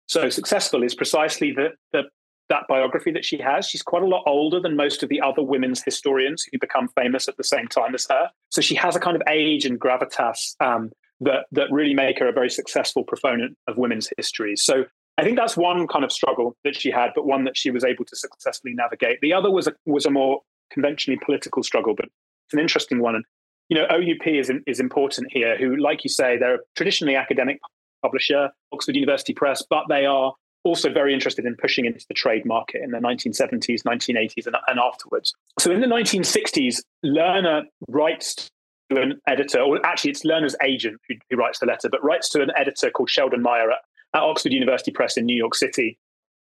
[0.07, 2.03] so successful is precisely the, the,
[2.49, 3.67] that biography that she has.
[3.67, 7.27] She's quite a lot older than most of the other women's historians who become famous
[7.27, 8.29] at the same time as her.
[8.49, 12.27] So she has a kind of age and gravitas um, that that really make her
[12.27, 14.55] a very successful proponent of women's history.
[14.55, 14.85] So
[15.17, 17.83] I think that's one kind of struggle that she had, but one that she was
[17.83, 19.21] able to successfully navigate.
[19.21, 20.41] The other was a was a more
[20.71, 23.15] conventionally political struggle, but it's an interesting one.
[23.15, 23.25] And
[23.69, 25.57] you know, OUP is is important here.
[25.57, 27.59] Who, like you say, they're a traditionally academic
[28.01, 32.45] publisher, Oxford University Press, but they are also very interested in pushing into the trade
[32.45, 35.33] market in the 1970s, 1980s, and, and afterwards.
[35.59, 38.49] So in the 1960s, Lerner writes
[38.91, 42.29] to an editor, or actually it's Lerner's agent who, who writes the letter, but writes
[42.29, 43.79] to an editor called Sheldon Meyer at,
[44.13, 45.97] at Oxford University Press in New York City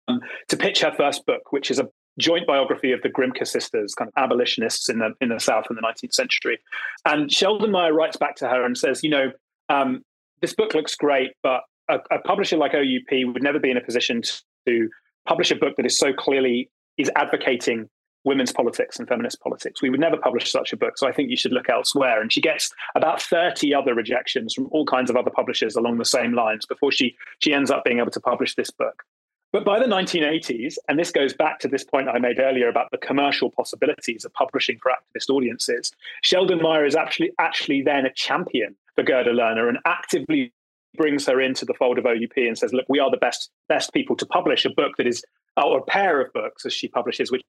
[0.09, 1.89] um, to pitch her first book, which is a
[2.19, 5.77] joint biography of the Grimke sisters, kind of abolitionists in the in the South in
[5.77, 6.59] the 19th century.
[7.05, 9.33] And Sheldon Meyer writes back to her and says, you know,
[9.69, 10.03] um,
[10.41, 13.81] this book looks great, but a, a, publisher like OUP would never be in a
[13.81, 14.23] position
[14.67, 14.89] to
[15.27, 17.89] publish a book that is so clearly is advocating
[18.25, 19.83] women's politics and feminist politics.
[19.83, 20.97] We would never publish such a book.
[20.97, 22.21] So I think you should look elsewhere.
[22.21, 26.05] And she gets about 30 other rejections from all kinds of other publishers along the
[26.05, 29.03] same lines before she she ends up being able to publish this book.
[29.53, 32.91] But by the 1980s, and this goes back to this point I made earlier about
[32.91, 35.93] the commercial possibilities of publishing for activist audiences,
[36.23, 40.53] Sheldon Meyer is actually actually then a champion for Gerda Lerner and actively
[40.95, 43.93] brings her into the fold of OUP and says, "Look, we are the best best
[43.93, 45.23] people to publish a book that is,
[45.63, 47.43] or a pair of books as she publishes, which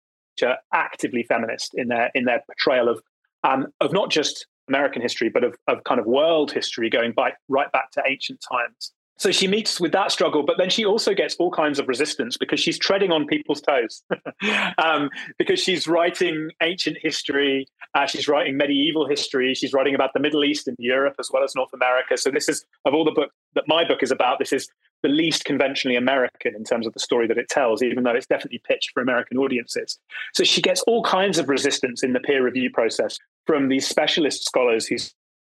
[0.43, 3.01] are actively feminist in their in their portrayal of
[3.45, 7.32] um, of not just American history, but of, of kind of world history going by,
[7.47, 11.14] right back to ancient times." So she meets with that struggle, but then she also
[11.14, 14.03] gets all kinds of resistance because she's treading on people's toes.
[14.78, 20.20] um, because she's writing ancient history, uh, she's writing medieval history, she's writing about the
[20.20, 22.18] Middle East and Europe as well as North America.
[22.18, 24.39] So this is of all the books that my book is about.
[24.39, 24.68] This is
[25.03, 28.26] the least conventionally American in terms of the story that it tells, even though it's
[28.26, 29.99] definitely pitched for American audiences.
[30.34, 34.45] So she gets all kinds of resistance in the peer review process from these specialist
[34.45, 34.95] scholars who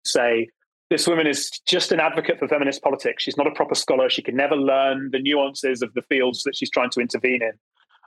[0.03, 0.49] say
[0.89, 3.23] this woman is just an advocate for feminist politics.
[3.23, 4.09] She's not a proper scholar.
[4.09, 7.53] She can never learn the nuances of the fields that she's trying to intervene in.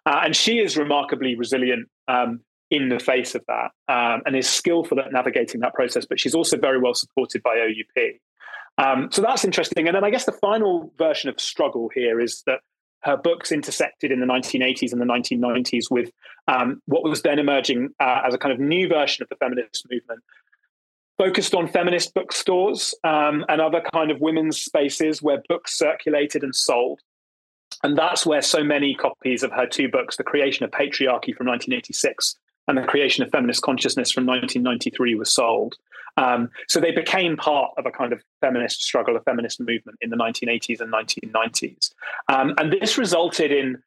[0.07, 4.49] Uh, and she is remarkably resilient um, in the face of that um, and is
[4.49, 6.07] skillful at navigating that process.
[6.07, 8.14] But she's also very well supported by OUP.
[8.79, 9.89] Um, so that's interesting.
[9.89, 12.61] And then I guess the final version of struggle here is that
[13.03, 16.11] her books intersected in the 1980s and the 1990s with
[16.47, 19.87] um, what was then emerging uh, as a kind of new version of the feminist
[19.91, 20.22] movement,
[21.19, 26.55] focused on feminist bookstores um, and other kind of women's spaces where books circulated and
[26.55, 27.01] sold.
[27.83, 31.47] And that's where so many copies of her two books, The Creation of Patriarchy from
[31.47, 35.75] 1986 and The Creation of Feminist Consciousness from 1993, were sold.
[36.16, 40.11] Um, so they became part of a kind of feminist struggle, a feminist movement in
[40.11, 41.93] the 1980s and 1990s.
[42.29, 43.83] Um, and this resulted in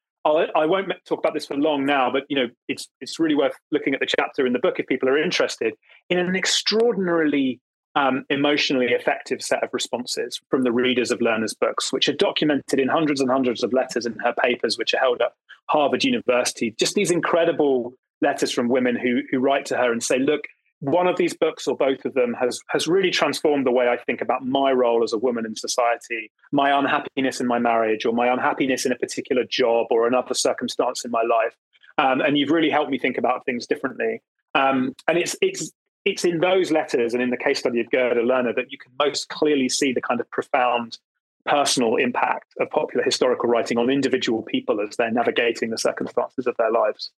[0.55, 3.55] I not talk about this for long now, but you know, it's it's really worth
[3.71, 5.73] looking at the chapter in the book if people are interested
[6.09, 7.59] in an extraordinarily
[7.95, 12.79] um, emotionally effective set of responses from the readers of Lerner's books, which are documented
[12.79, 15.33] in hundreds and hundreds of letters in her papers, which are held at
[15.69, 16.73] Harvard University.
[16.79, 20.45] Just these incredible letters from women who who write to her and say, "Look,
[20.81, 23.97] one of these books or both of them has has really transformed the way I
[23.97, 28.13] think about my role as a woman in society, my unhappiness in my marriage, or
[28.13, 31.55] my unhappiness in a particular job or another circumstance in my life.
[31.99, 34.21] Um, and you've really helped me think about things differently.
[34.55, 35.71] Um, and it's it's
[36.03, 38.91] it's in those letters and in the case study of Gerda Lerner that you can
[38.97, 40.97] most clearly see the kind of profound
[41.45, 46.55] personal impact of popular historical writing on individual people as they're navigating the circumstances of
[46.57, 47.11] their lives.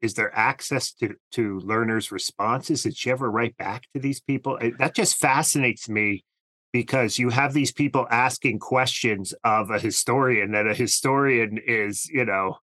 [0.00, 2.82] Is there access to to Lerner's responses?
[2.82, 4.58] Did she ever write back to these people?
[4.78, 6.24] That just fascinates me
[6.72, 12.24] because you have these people asking questions of a historian that a historian is, you
[12.24, 12.58] know,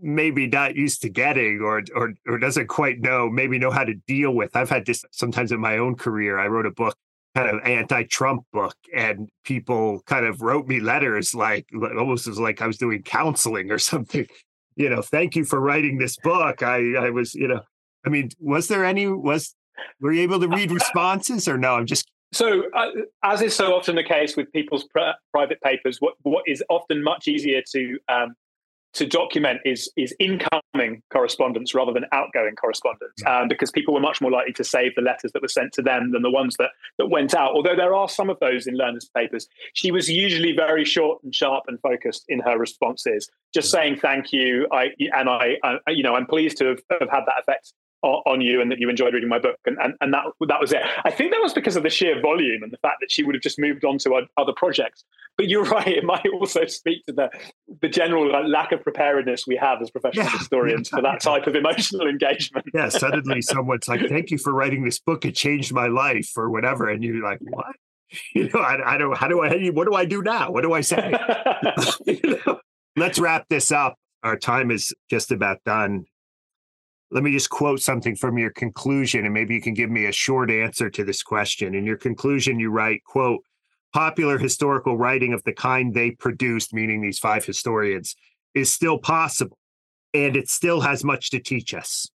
[0.00, 3.94] maybe not used to getting or or or doesn't quite know, maybe know how to
[4.06, 4.56] deal with.
[4.56, 6.38] I've had this sometimes in my own career.
[6.38, 6.96] I wrote a book
[7.34, 12.60] kind of anti-Trump book, and people kind of wrote me letters like almost as like
[12.60, 14.26] I was doing counseling or something.
[14.76, 16.62] You know, thank you for writing this book.
[16.62, 17.60] I I was, you know,
[18.06, 19.54] I mean, was there any was
[20.00, 21.74] were you able to read responses or no?
[21.74, 22.86] I'm just so, uh,
[23.22, 25.00] as is so often the case with people's pr-
[25.30, 28.34] private papers, what what is often much easier to um,
[28.94, 34.20] to document is is incoming correspondence rather than outgoing correspondence, um, because people were much
[34.20, 36.70] more likely to save the letters that were sent to them than the ones that
[36.98, 37.52] that went out.
[37.52, 41.34] Although there are some of those in Lerner's papers, she was usually very short and
[41.34, 44.66] sharp and focused in her responses, just saying thank you.
[44.72, 47.72] I and I, I you know, I'm pleased to have, have had that effect
[48.02, 50.72] on you and that you enjoyed reading my book and, and, and that that was
[50.72, 50.82] it.
[51.04, 53.34] I think that was because of the sheer volume and the fact that she would
[53.34, 55.04] have just moved on to other projects.
[55.36, 57.30] But you're right it might also speak to the
[57.80, 60.38] the general lack of preparedness we have as professional yeah.
[60.38, 62.66] historians for that type of emotional engagement.
[62.74, 65.24] Yeah suddenly someone's like thank you for writing this book.
[65.24, 67.76] It changed my life or whatever and you're like what?
[68.34, 70.50] You know i, I don't how do i what do i do now?
[70.50, 71.14] What do i say?
[72.06, 72.60] You know?
[72.94, 73.96] let's wrap this up.
[74.22, 76.04] Our time is just about done
[77.12, 80.12] let me just quote something from your conclusion and maybe you can give me a
[80.12, 81.74] short answer to this question.
[81.74, 83.40] In your conclusion you write quote
[83.92, 88.16] popular historical writing of the kind they produced meaning these five historians
[88.54, 89.58] is still possible
[90.14, 92.08] and it still has much to teach us.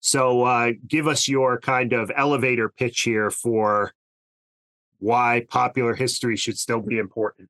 [0.00, 3.92] So uh, give us your kind of elevator pitch here for
[4.98, 7.48] why popular history should still be important.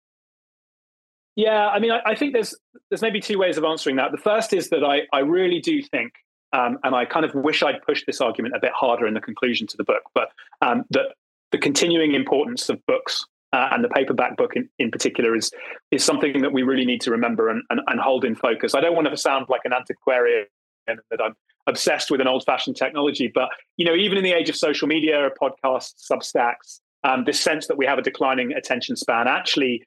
[1.36, 2.54] Yeah, I mean, I, I, think there's
[2.90, 4.10] there's maybe two ways of answering that.
[4.10, 6.12] The first is that I I really do think
[6.52, 9.20] um, and I kind of wish I'd pushed this argument a bit harder in the
[9.20, 10.28] conclusion to the book, but
[10.62, 11.14] um, that
[11.52, 15.50] the continuing importance of books uh, and the paperback book in, in particular is
[15.90, 18.74] is something that we really need to remember and, and, and hold in focus.
[18.74, 20.46] I don't want to sound like an antiquarian
[20.86, 21.34] that I'm
[21.66, 24.88] obsessed with an old fashioned technology, but you know, even in the age of social
[24.88, 29.82] media, podcasts, Substacks, um, this sense that we have a declining attention span, actually,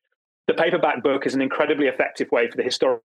[0.48, 3.02] the paperback book is an incredibly effective way for the historical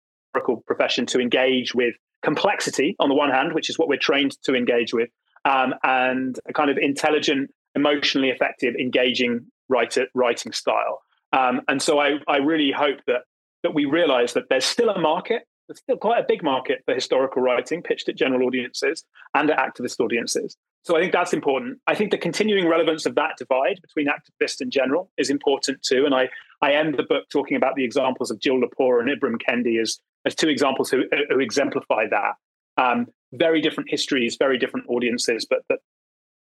[0.67, 1.95] profession to engage with
[2.25, 5.11] complexity on the one hand, which is what we're trained to engage with,
[5.45, 11.03] um, and a kind of intelligent, emotionally effective, engaging writer, writing style.
[11.33, 13.23] Um, and so I, I really hope that
[13.63, 15.43] that we realize that there's still a market.
[15.67, 19.05] There's still quite a big market for historical writing pitched at general audiences
[19.35, 20.57] and at activist audiences.
[20.83, 21.81] So I think that's important.
[21.87, 26.05] I think the continuing relevance of that divide between activist and general is important too.
[26.05, 26.29] And I,
[26.61, 29.99] I end the book talking about the examples of Jill Lepore and Ibram Kendi as
[30.25, 32.35] as two examples who, who exemplify that.
[32.77, 35.79] Um, very different histories, very different audiences, but that,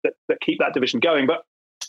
[0.04, 1.28] that, that keep that division going.
[1.28, 1.44] But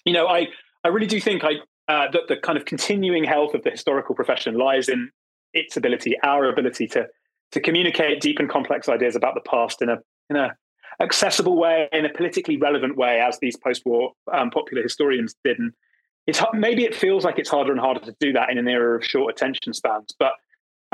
[0.05, 0.49] you know, I
[0.83, 1.55] I really do think I
[1.89, 5.11] uh, that the kind of continuing health of the historical profession lies in
[5.53, 7.07] its ability, our ability to
[7.53, 9.99] to communicate deep and complex ideas about the past in a
[10.31, 10.57] in a
[11.01, 15.59] accessible way, in a politically relevant way, as these post-war um, popular historians did.
[15.59, 15.73] And
[16.27, 18.97] it's maybe it feels like it's harder and harder to do that in an era
[18.97, 20.33] of short attention spans, but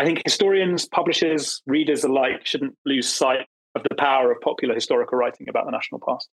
[0.00, 3.40] I think historians, publishers, readers alike shouldn't lose sight
[3.74, 6.26] of the power of popular historical writing about the national past.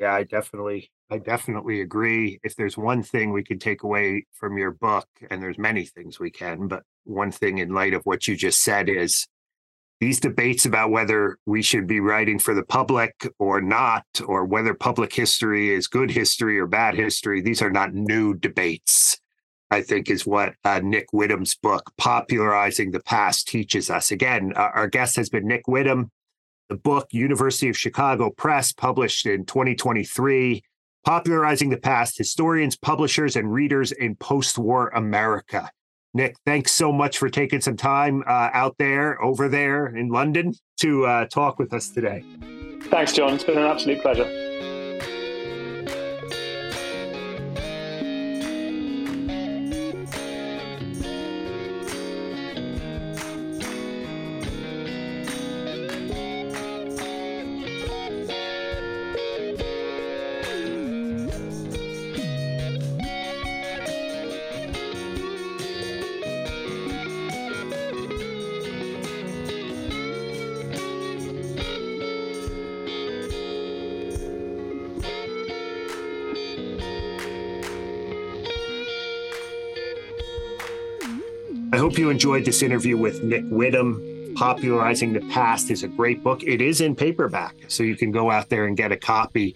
[0.00, 2.40] Yeah, I definitely, I definitely agree.
[2.42, 6.18] If there's one thing we can take away from your book, and there's many things
[6.18, 9.28] we can, but one thing in light of what you just said is
[10.00, 14.74] these debates about whether we should be writing for the public or not, or whether
[14.74, 19.20] public history is good history or bad history, these are not new debates.
[19.72, 24.10] I think is what uh, Nick Witham's book, Popularizing the Past, teaches us.
[24.10, 26.10] Again, uh, our guest has been Nick Whittam.
[26.68, 30.62] The book, University of Chicago Press, published in 2023,
[31.06, 35.70] Popularizing the Past Historians, Publishers, and Readers in Post War America.
[36.12, 40.52] Nick, thanks so much for taking some time uh, out there, over there in London,
[40.80, 42.22] to uh, talk with us today.
[42.90, 43.32] Thanks, John.
[43.32, 44.41] It's been an absolute pleasure.
[82.02, 84.34] You enjoyed this interview with Nick Witham.
[84.34, 86.42] Popularizing the Past is a great book.
[86.42, 89.54] It is in paperback, so you can go out there and get a copy.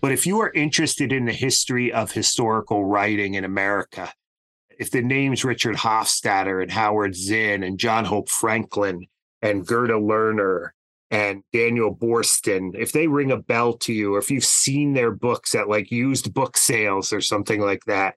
[0.00, 4.12] But if you are interested in the history of historical writing in America,
[4.76, 9.06] if the names Richard Hofstadter and Howard Zinn and John Hope Franklin
[9.40, 10.70] and Gerda Lerner
[11.12, 15.12] and Daniel Boorstin, if they ring a bell to you, or if you've seen their
[15.12, 18.16] books at like used book sales or something like that,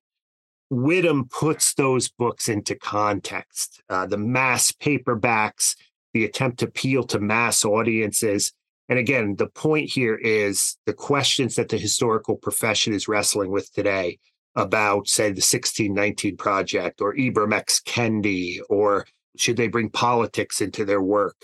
[0.69, 3.81] Witham puts those books into context.
[3.89, 5.75] Uh, the mass paperbacks,
[6.13, 8.53] the attempt to appeal to mass audiences.
[8.89, 13.71] And again, the point here is the questions that the historical profession is wrestling with
[13.73, 14.19] today
[14.55, 17.81] about, say, the 1619 Project or Ibram X.
[17.85, 19.05] Kendi, or
[19.37, 21.35] should they bring politics into their work?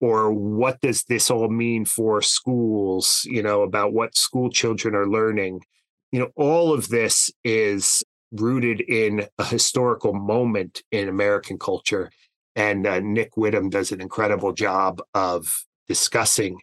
[0.00, 5.08] Or what does this all mean for schools, you know, about what school children are
[5.08, 5.60] learning?
[6.12, 8.02] You know, all of this is
[8.32, 12.10] rooted in a historical moment in American culture.
[12.56, 16.60] And uh, Nick Witham does an incredible job of discussing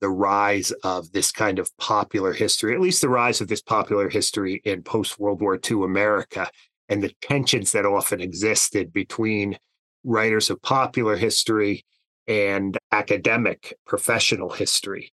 [0.00, 4.08] the rise of this kind of popular history, at least the rise of this popular
[4.08, 6.48] history in post World War II America,
[6.88, 9.58] and the tensions that often existed between
[10.04, 11.84] writers of popular history
[12.26, 15.12] and academic professional history.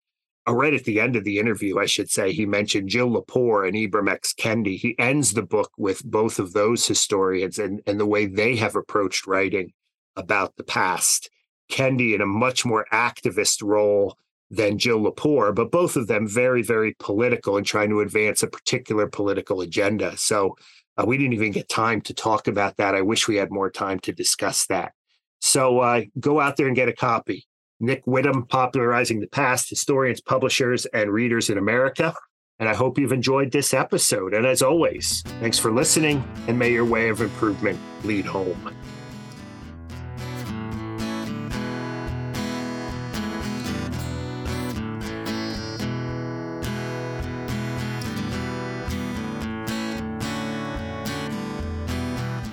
[0.48, 3.66] Uh, right at the end of the interview, I should say, he mentioned Jill Lepore
[3.66, 4.32] and Ibram X.
[4.32, 4.78] Kendi.
[4.78, 8.76] He ends the book with both of those historians and, and the way they have
[8.76, 9.72] approached writing
[10.14, 11.30] about the past.
[11.70, 14.16] Kendi in a much more activist role
[14.50, 18.46] than Jill Lepore, but both of them very, very political and trying to advance a
[18.46, 20.16] particular political agenda.
[20.16, 20.56] So
[20.96, 22.94] uh, we didn't even get time to talk about that.
[22.94, 24.92] I wish we had more time to discuss that.
[25.40, 27.46] So uh, go out there and get a copy.
[27.78, 32.14] Nick Witham, Popularizing the Past, Historians, Publishers, and Readers in America.
[32.58, 34.32] And I hope you've enjoyed this episode.
[34.32, 38.74] And as always, thanks for listening, and may your way of improvement lead home.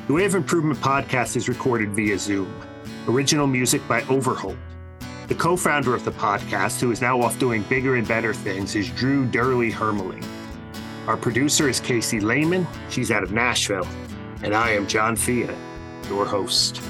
[0.06, 2.54] The Way of Improvement podcast is recorded via Zoom.
[3.08, 4.58] Original music by Overholt.
[5.28, 8.76] The co founder of the podcast, who is now off doing bigger and better things,
[8.76, 10.26] is Drew Dyrli Hermeling.
[11.08, 12.68] Our producer is Casey Lehman.
[12.90, 13.88] She's out of Nashville.
[14.44, 15.48] And I am John Fea,
[16.10, 16.82] your host.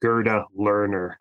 [0.00, 1.16] Gerda Lerner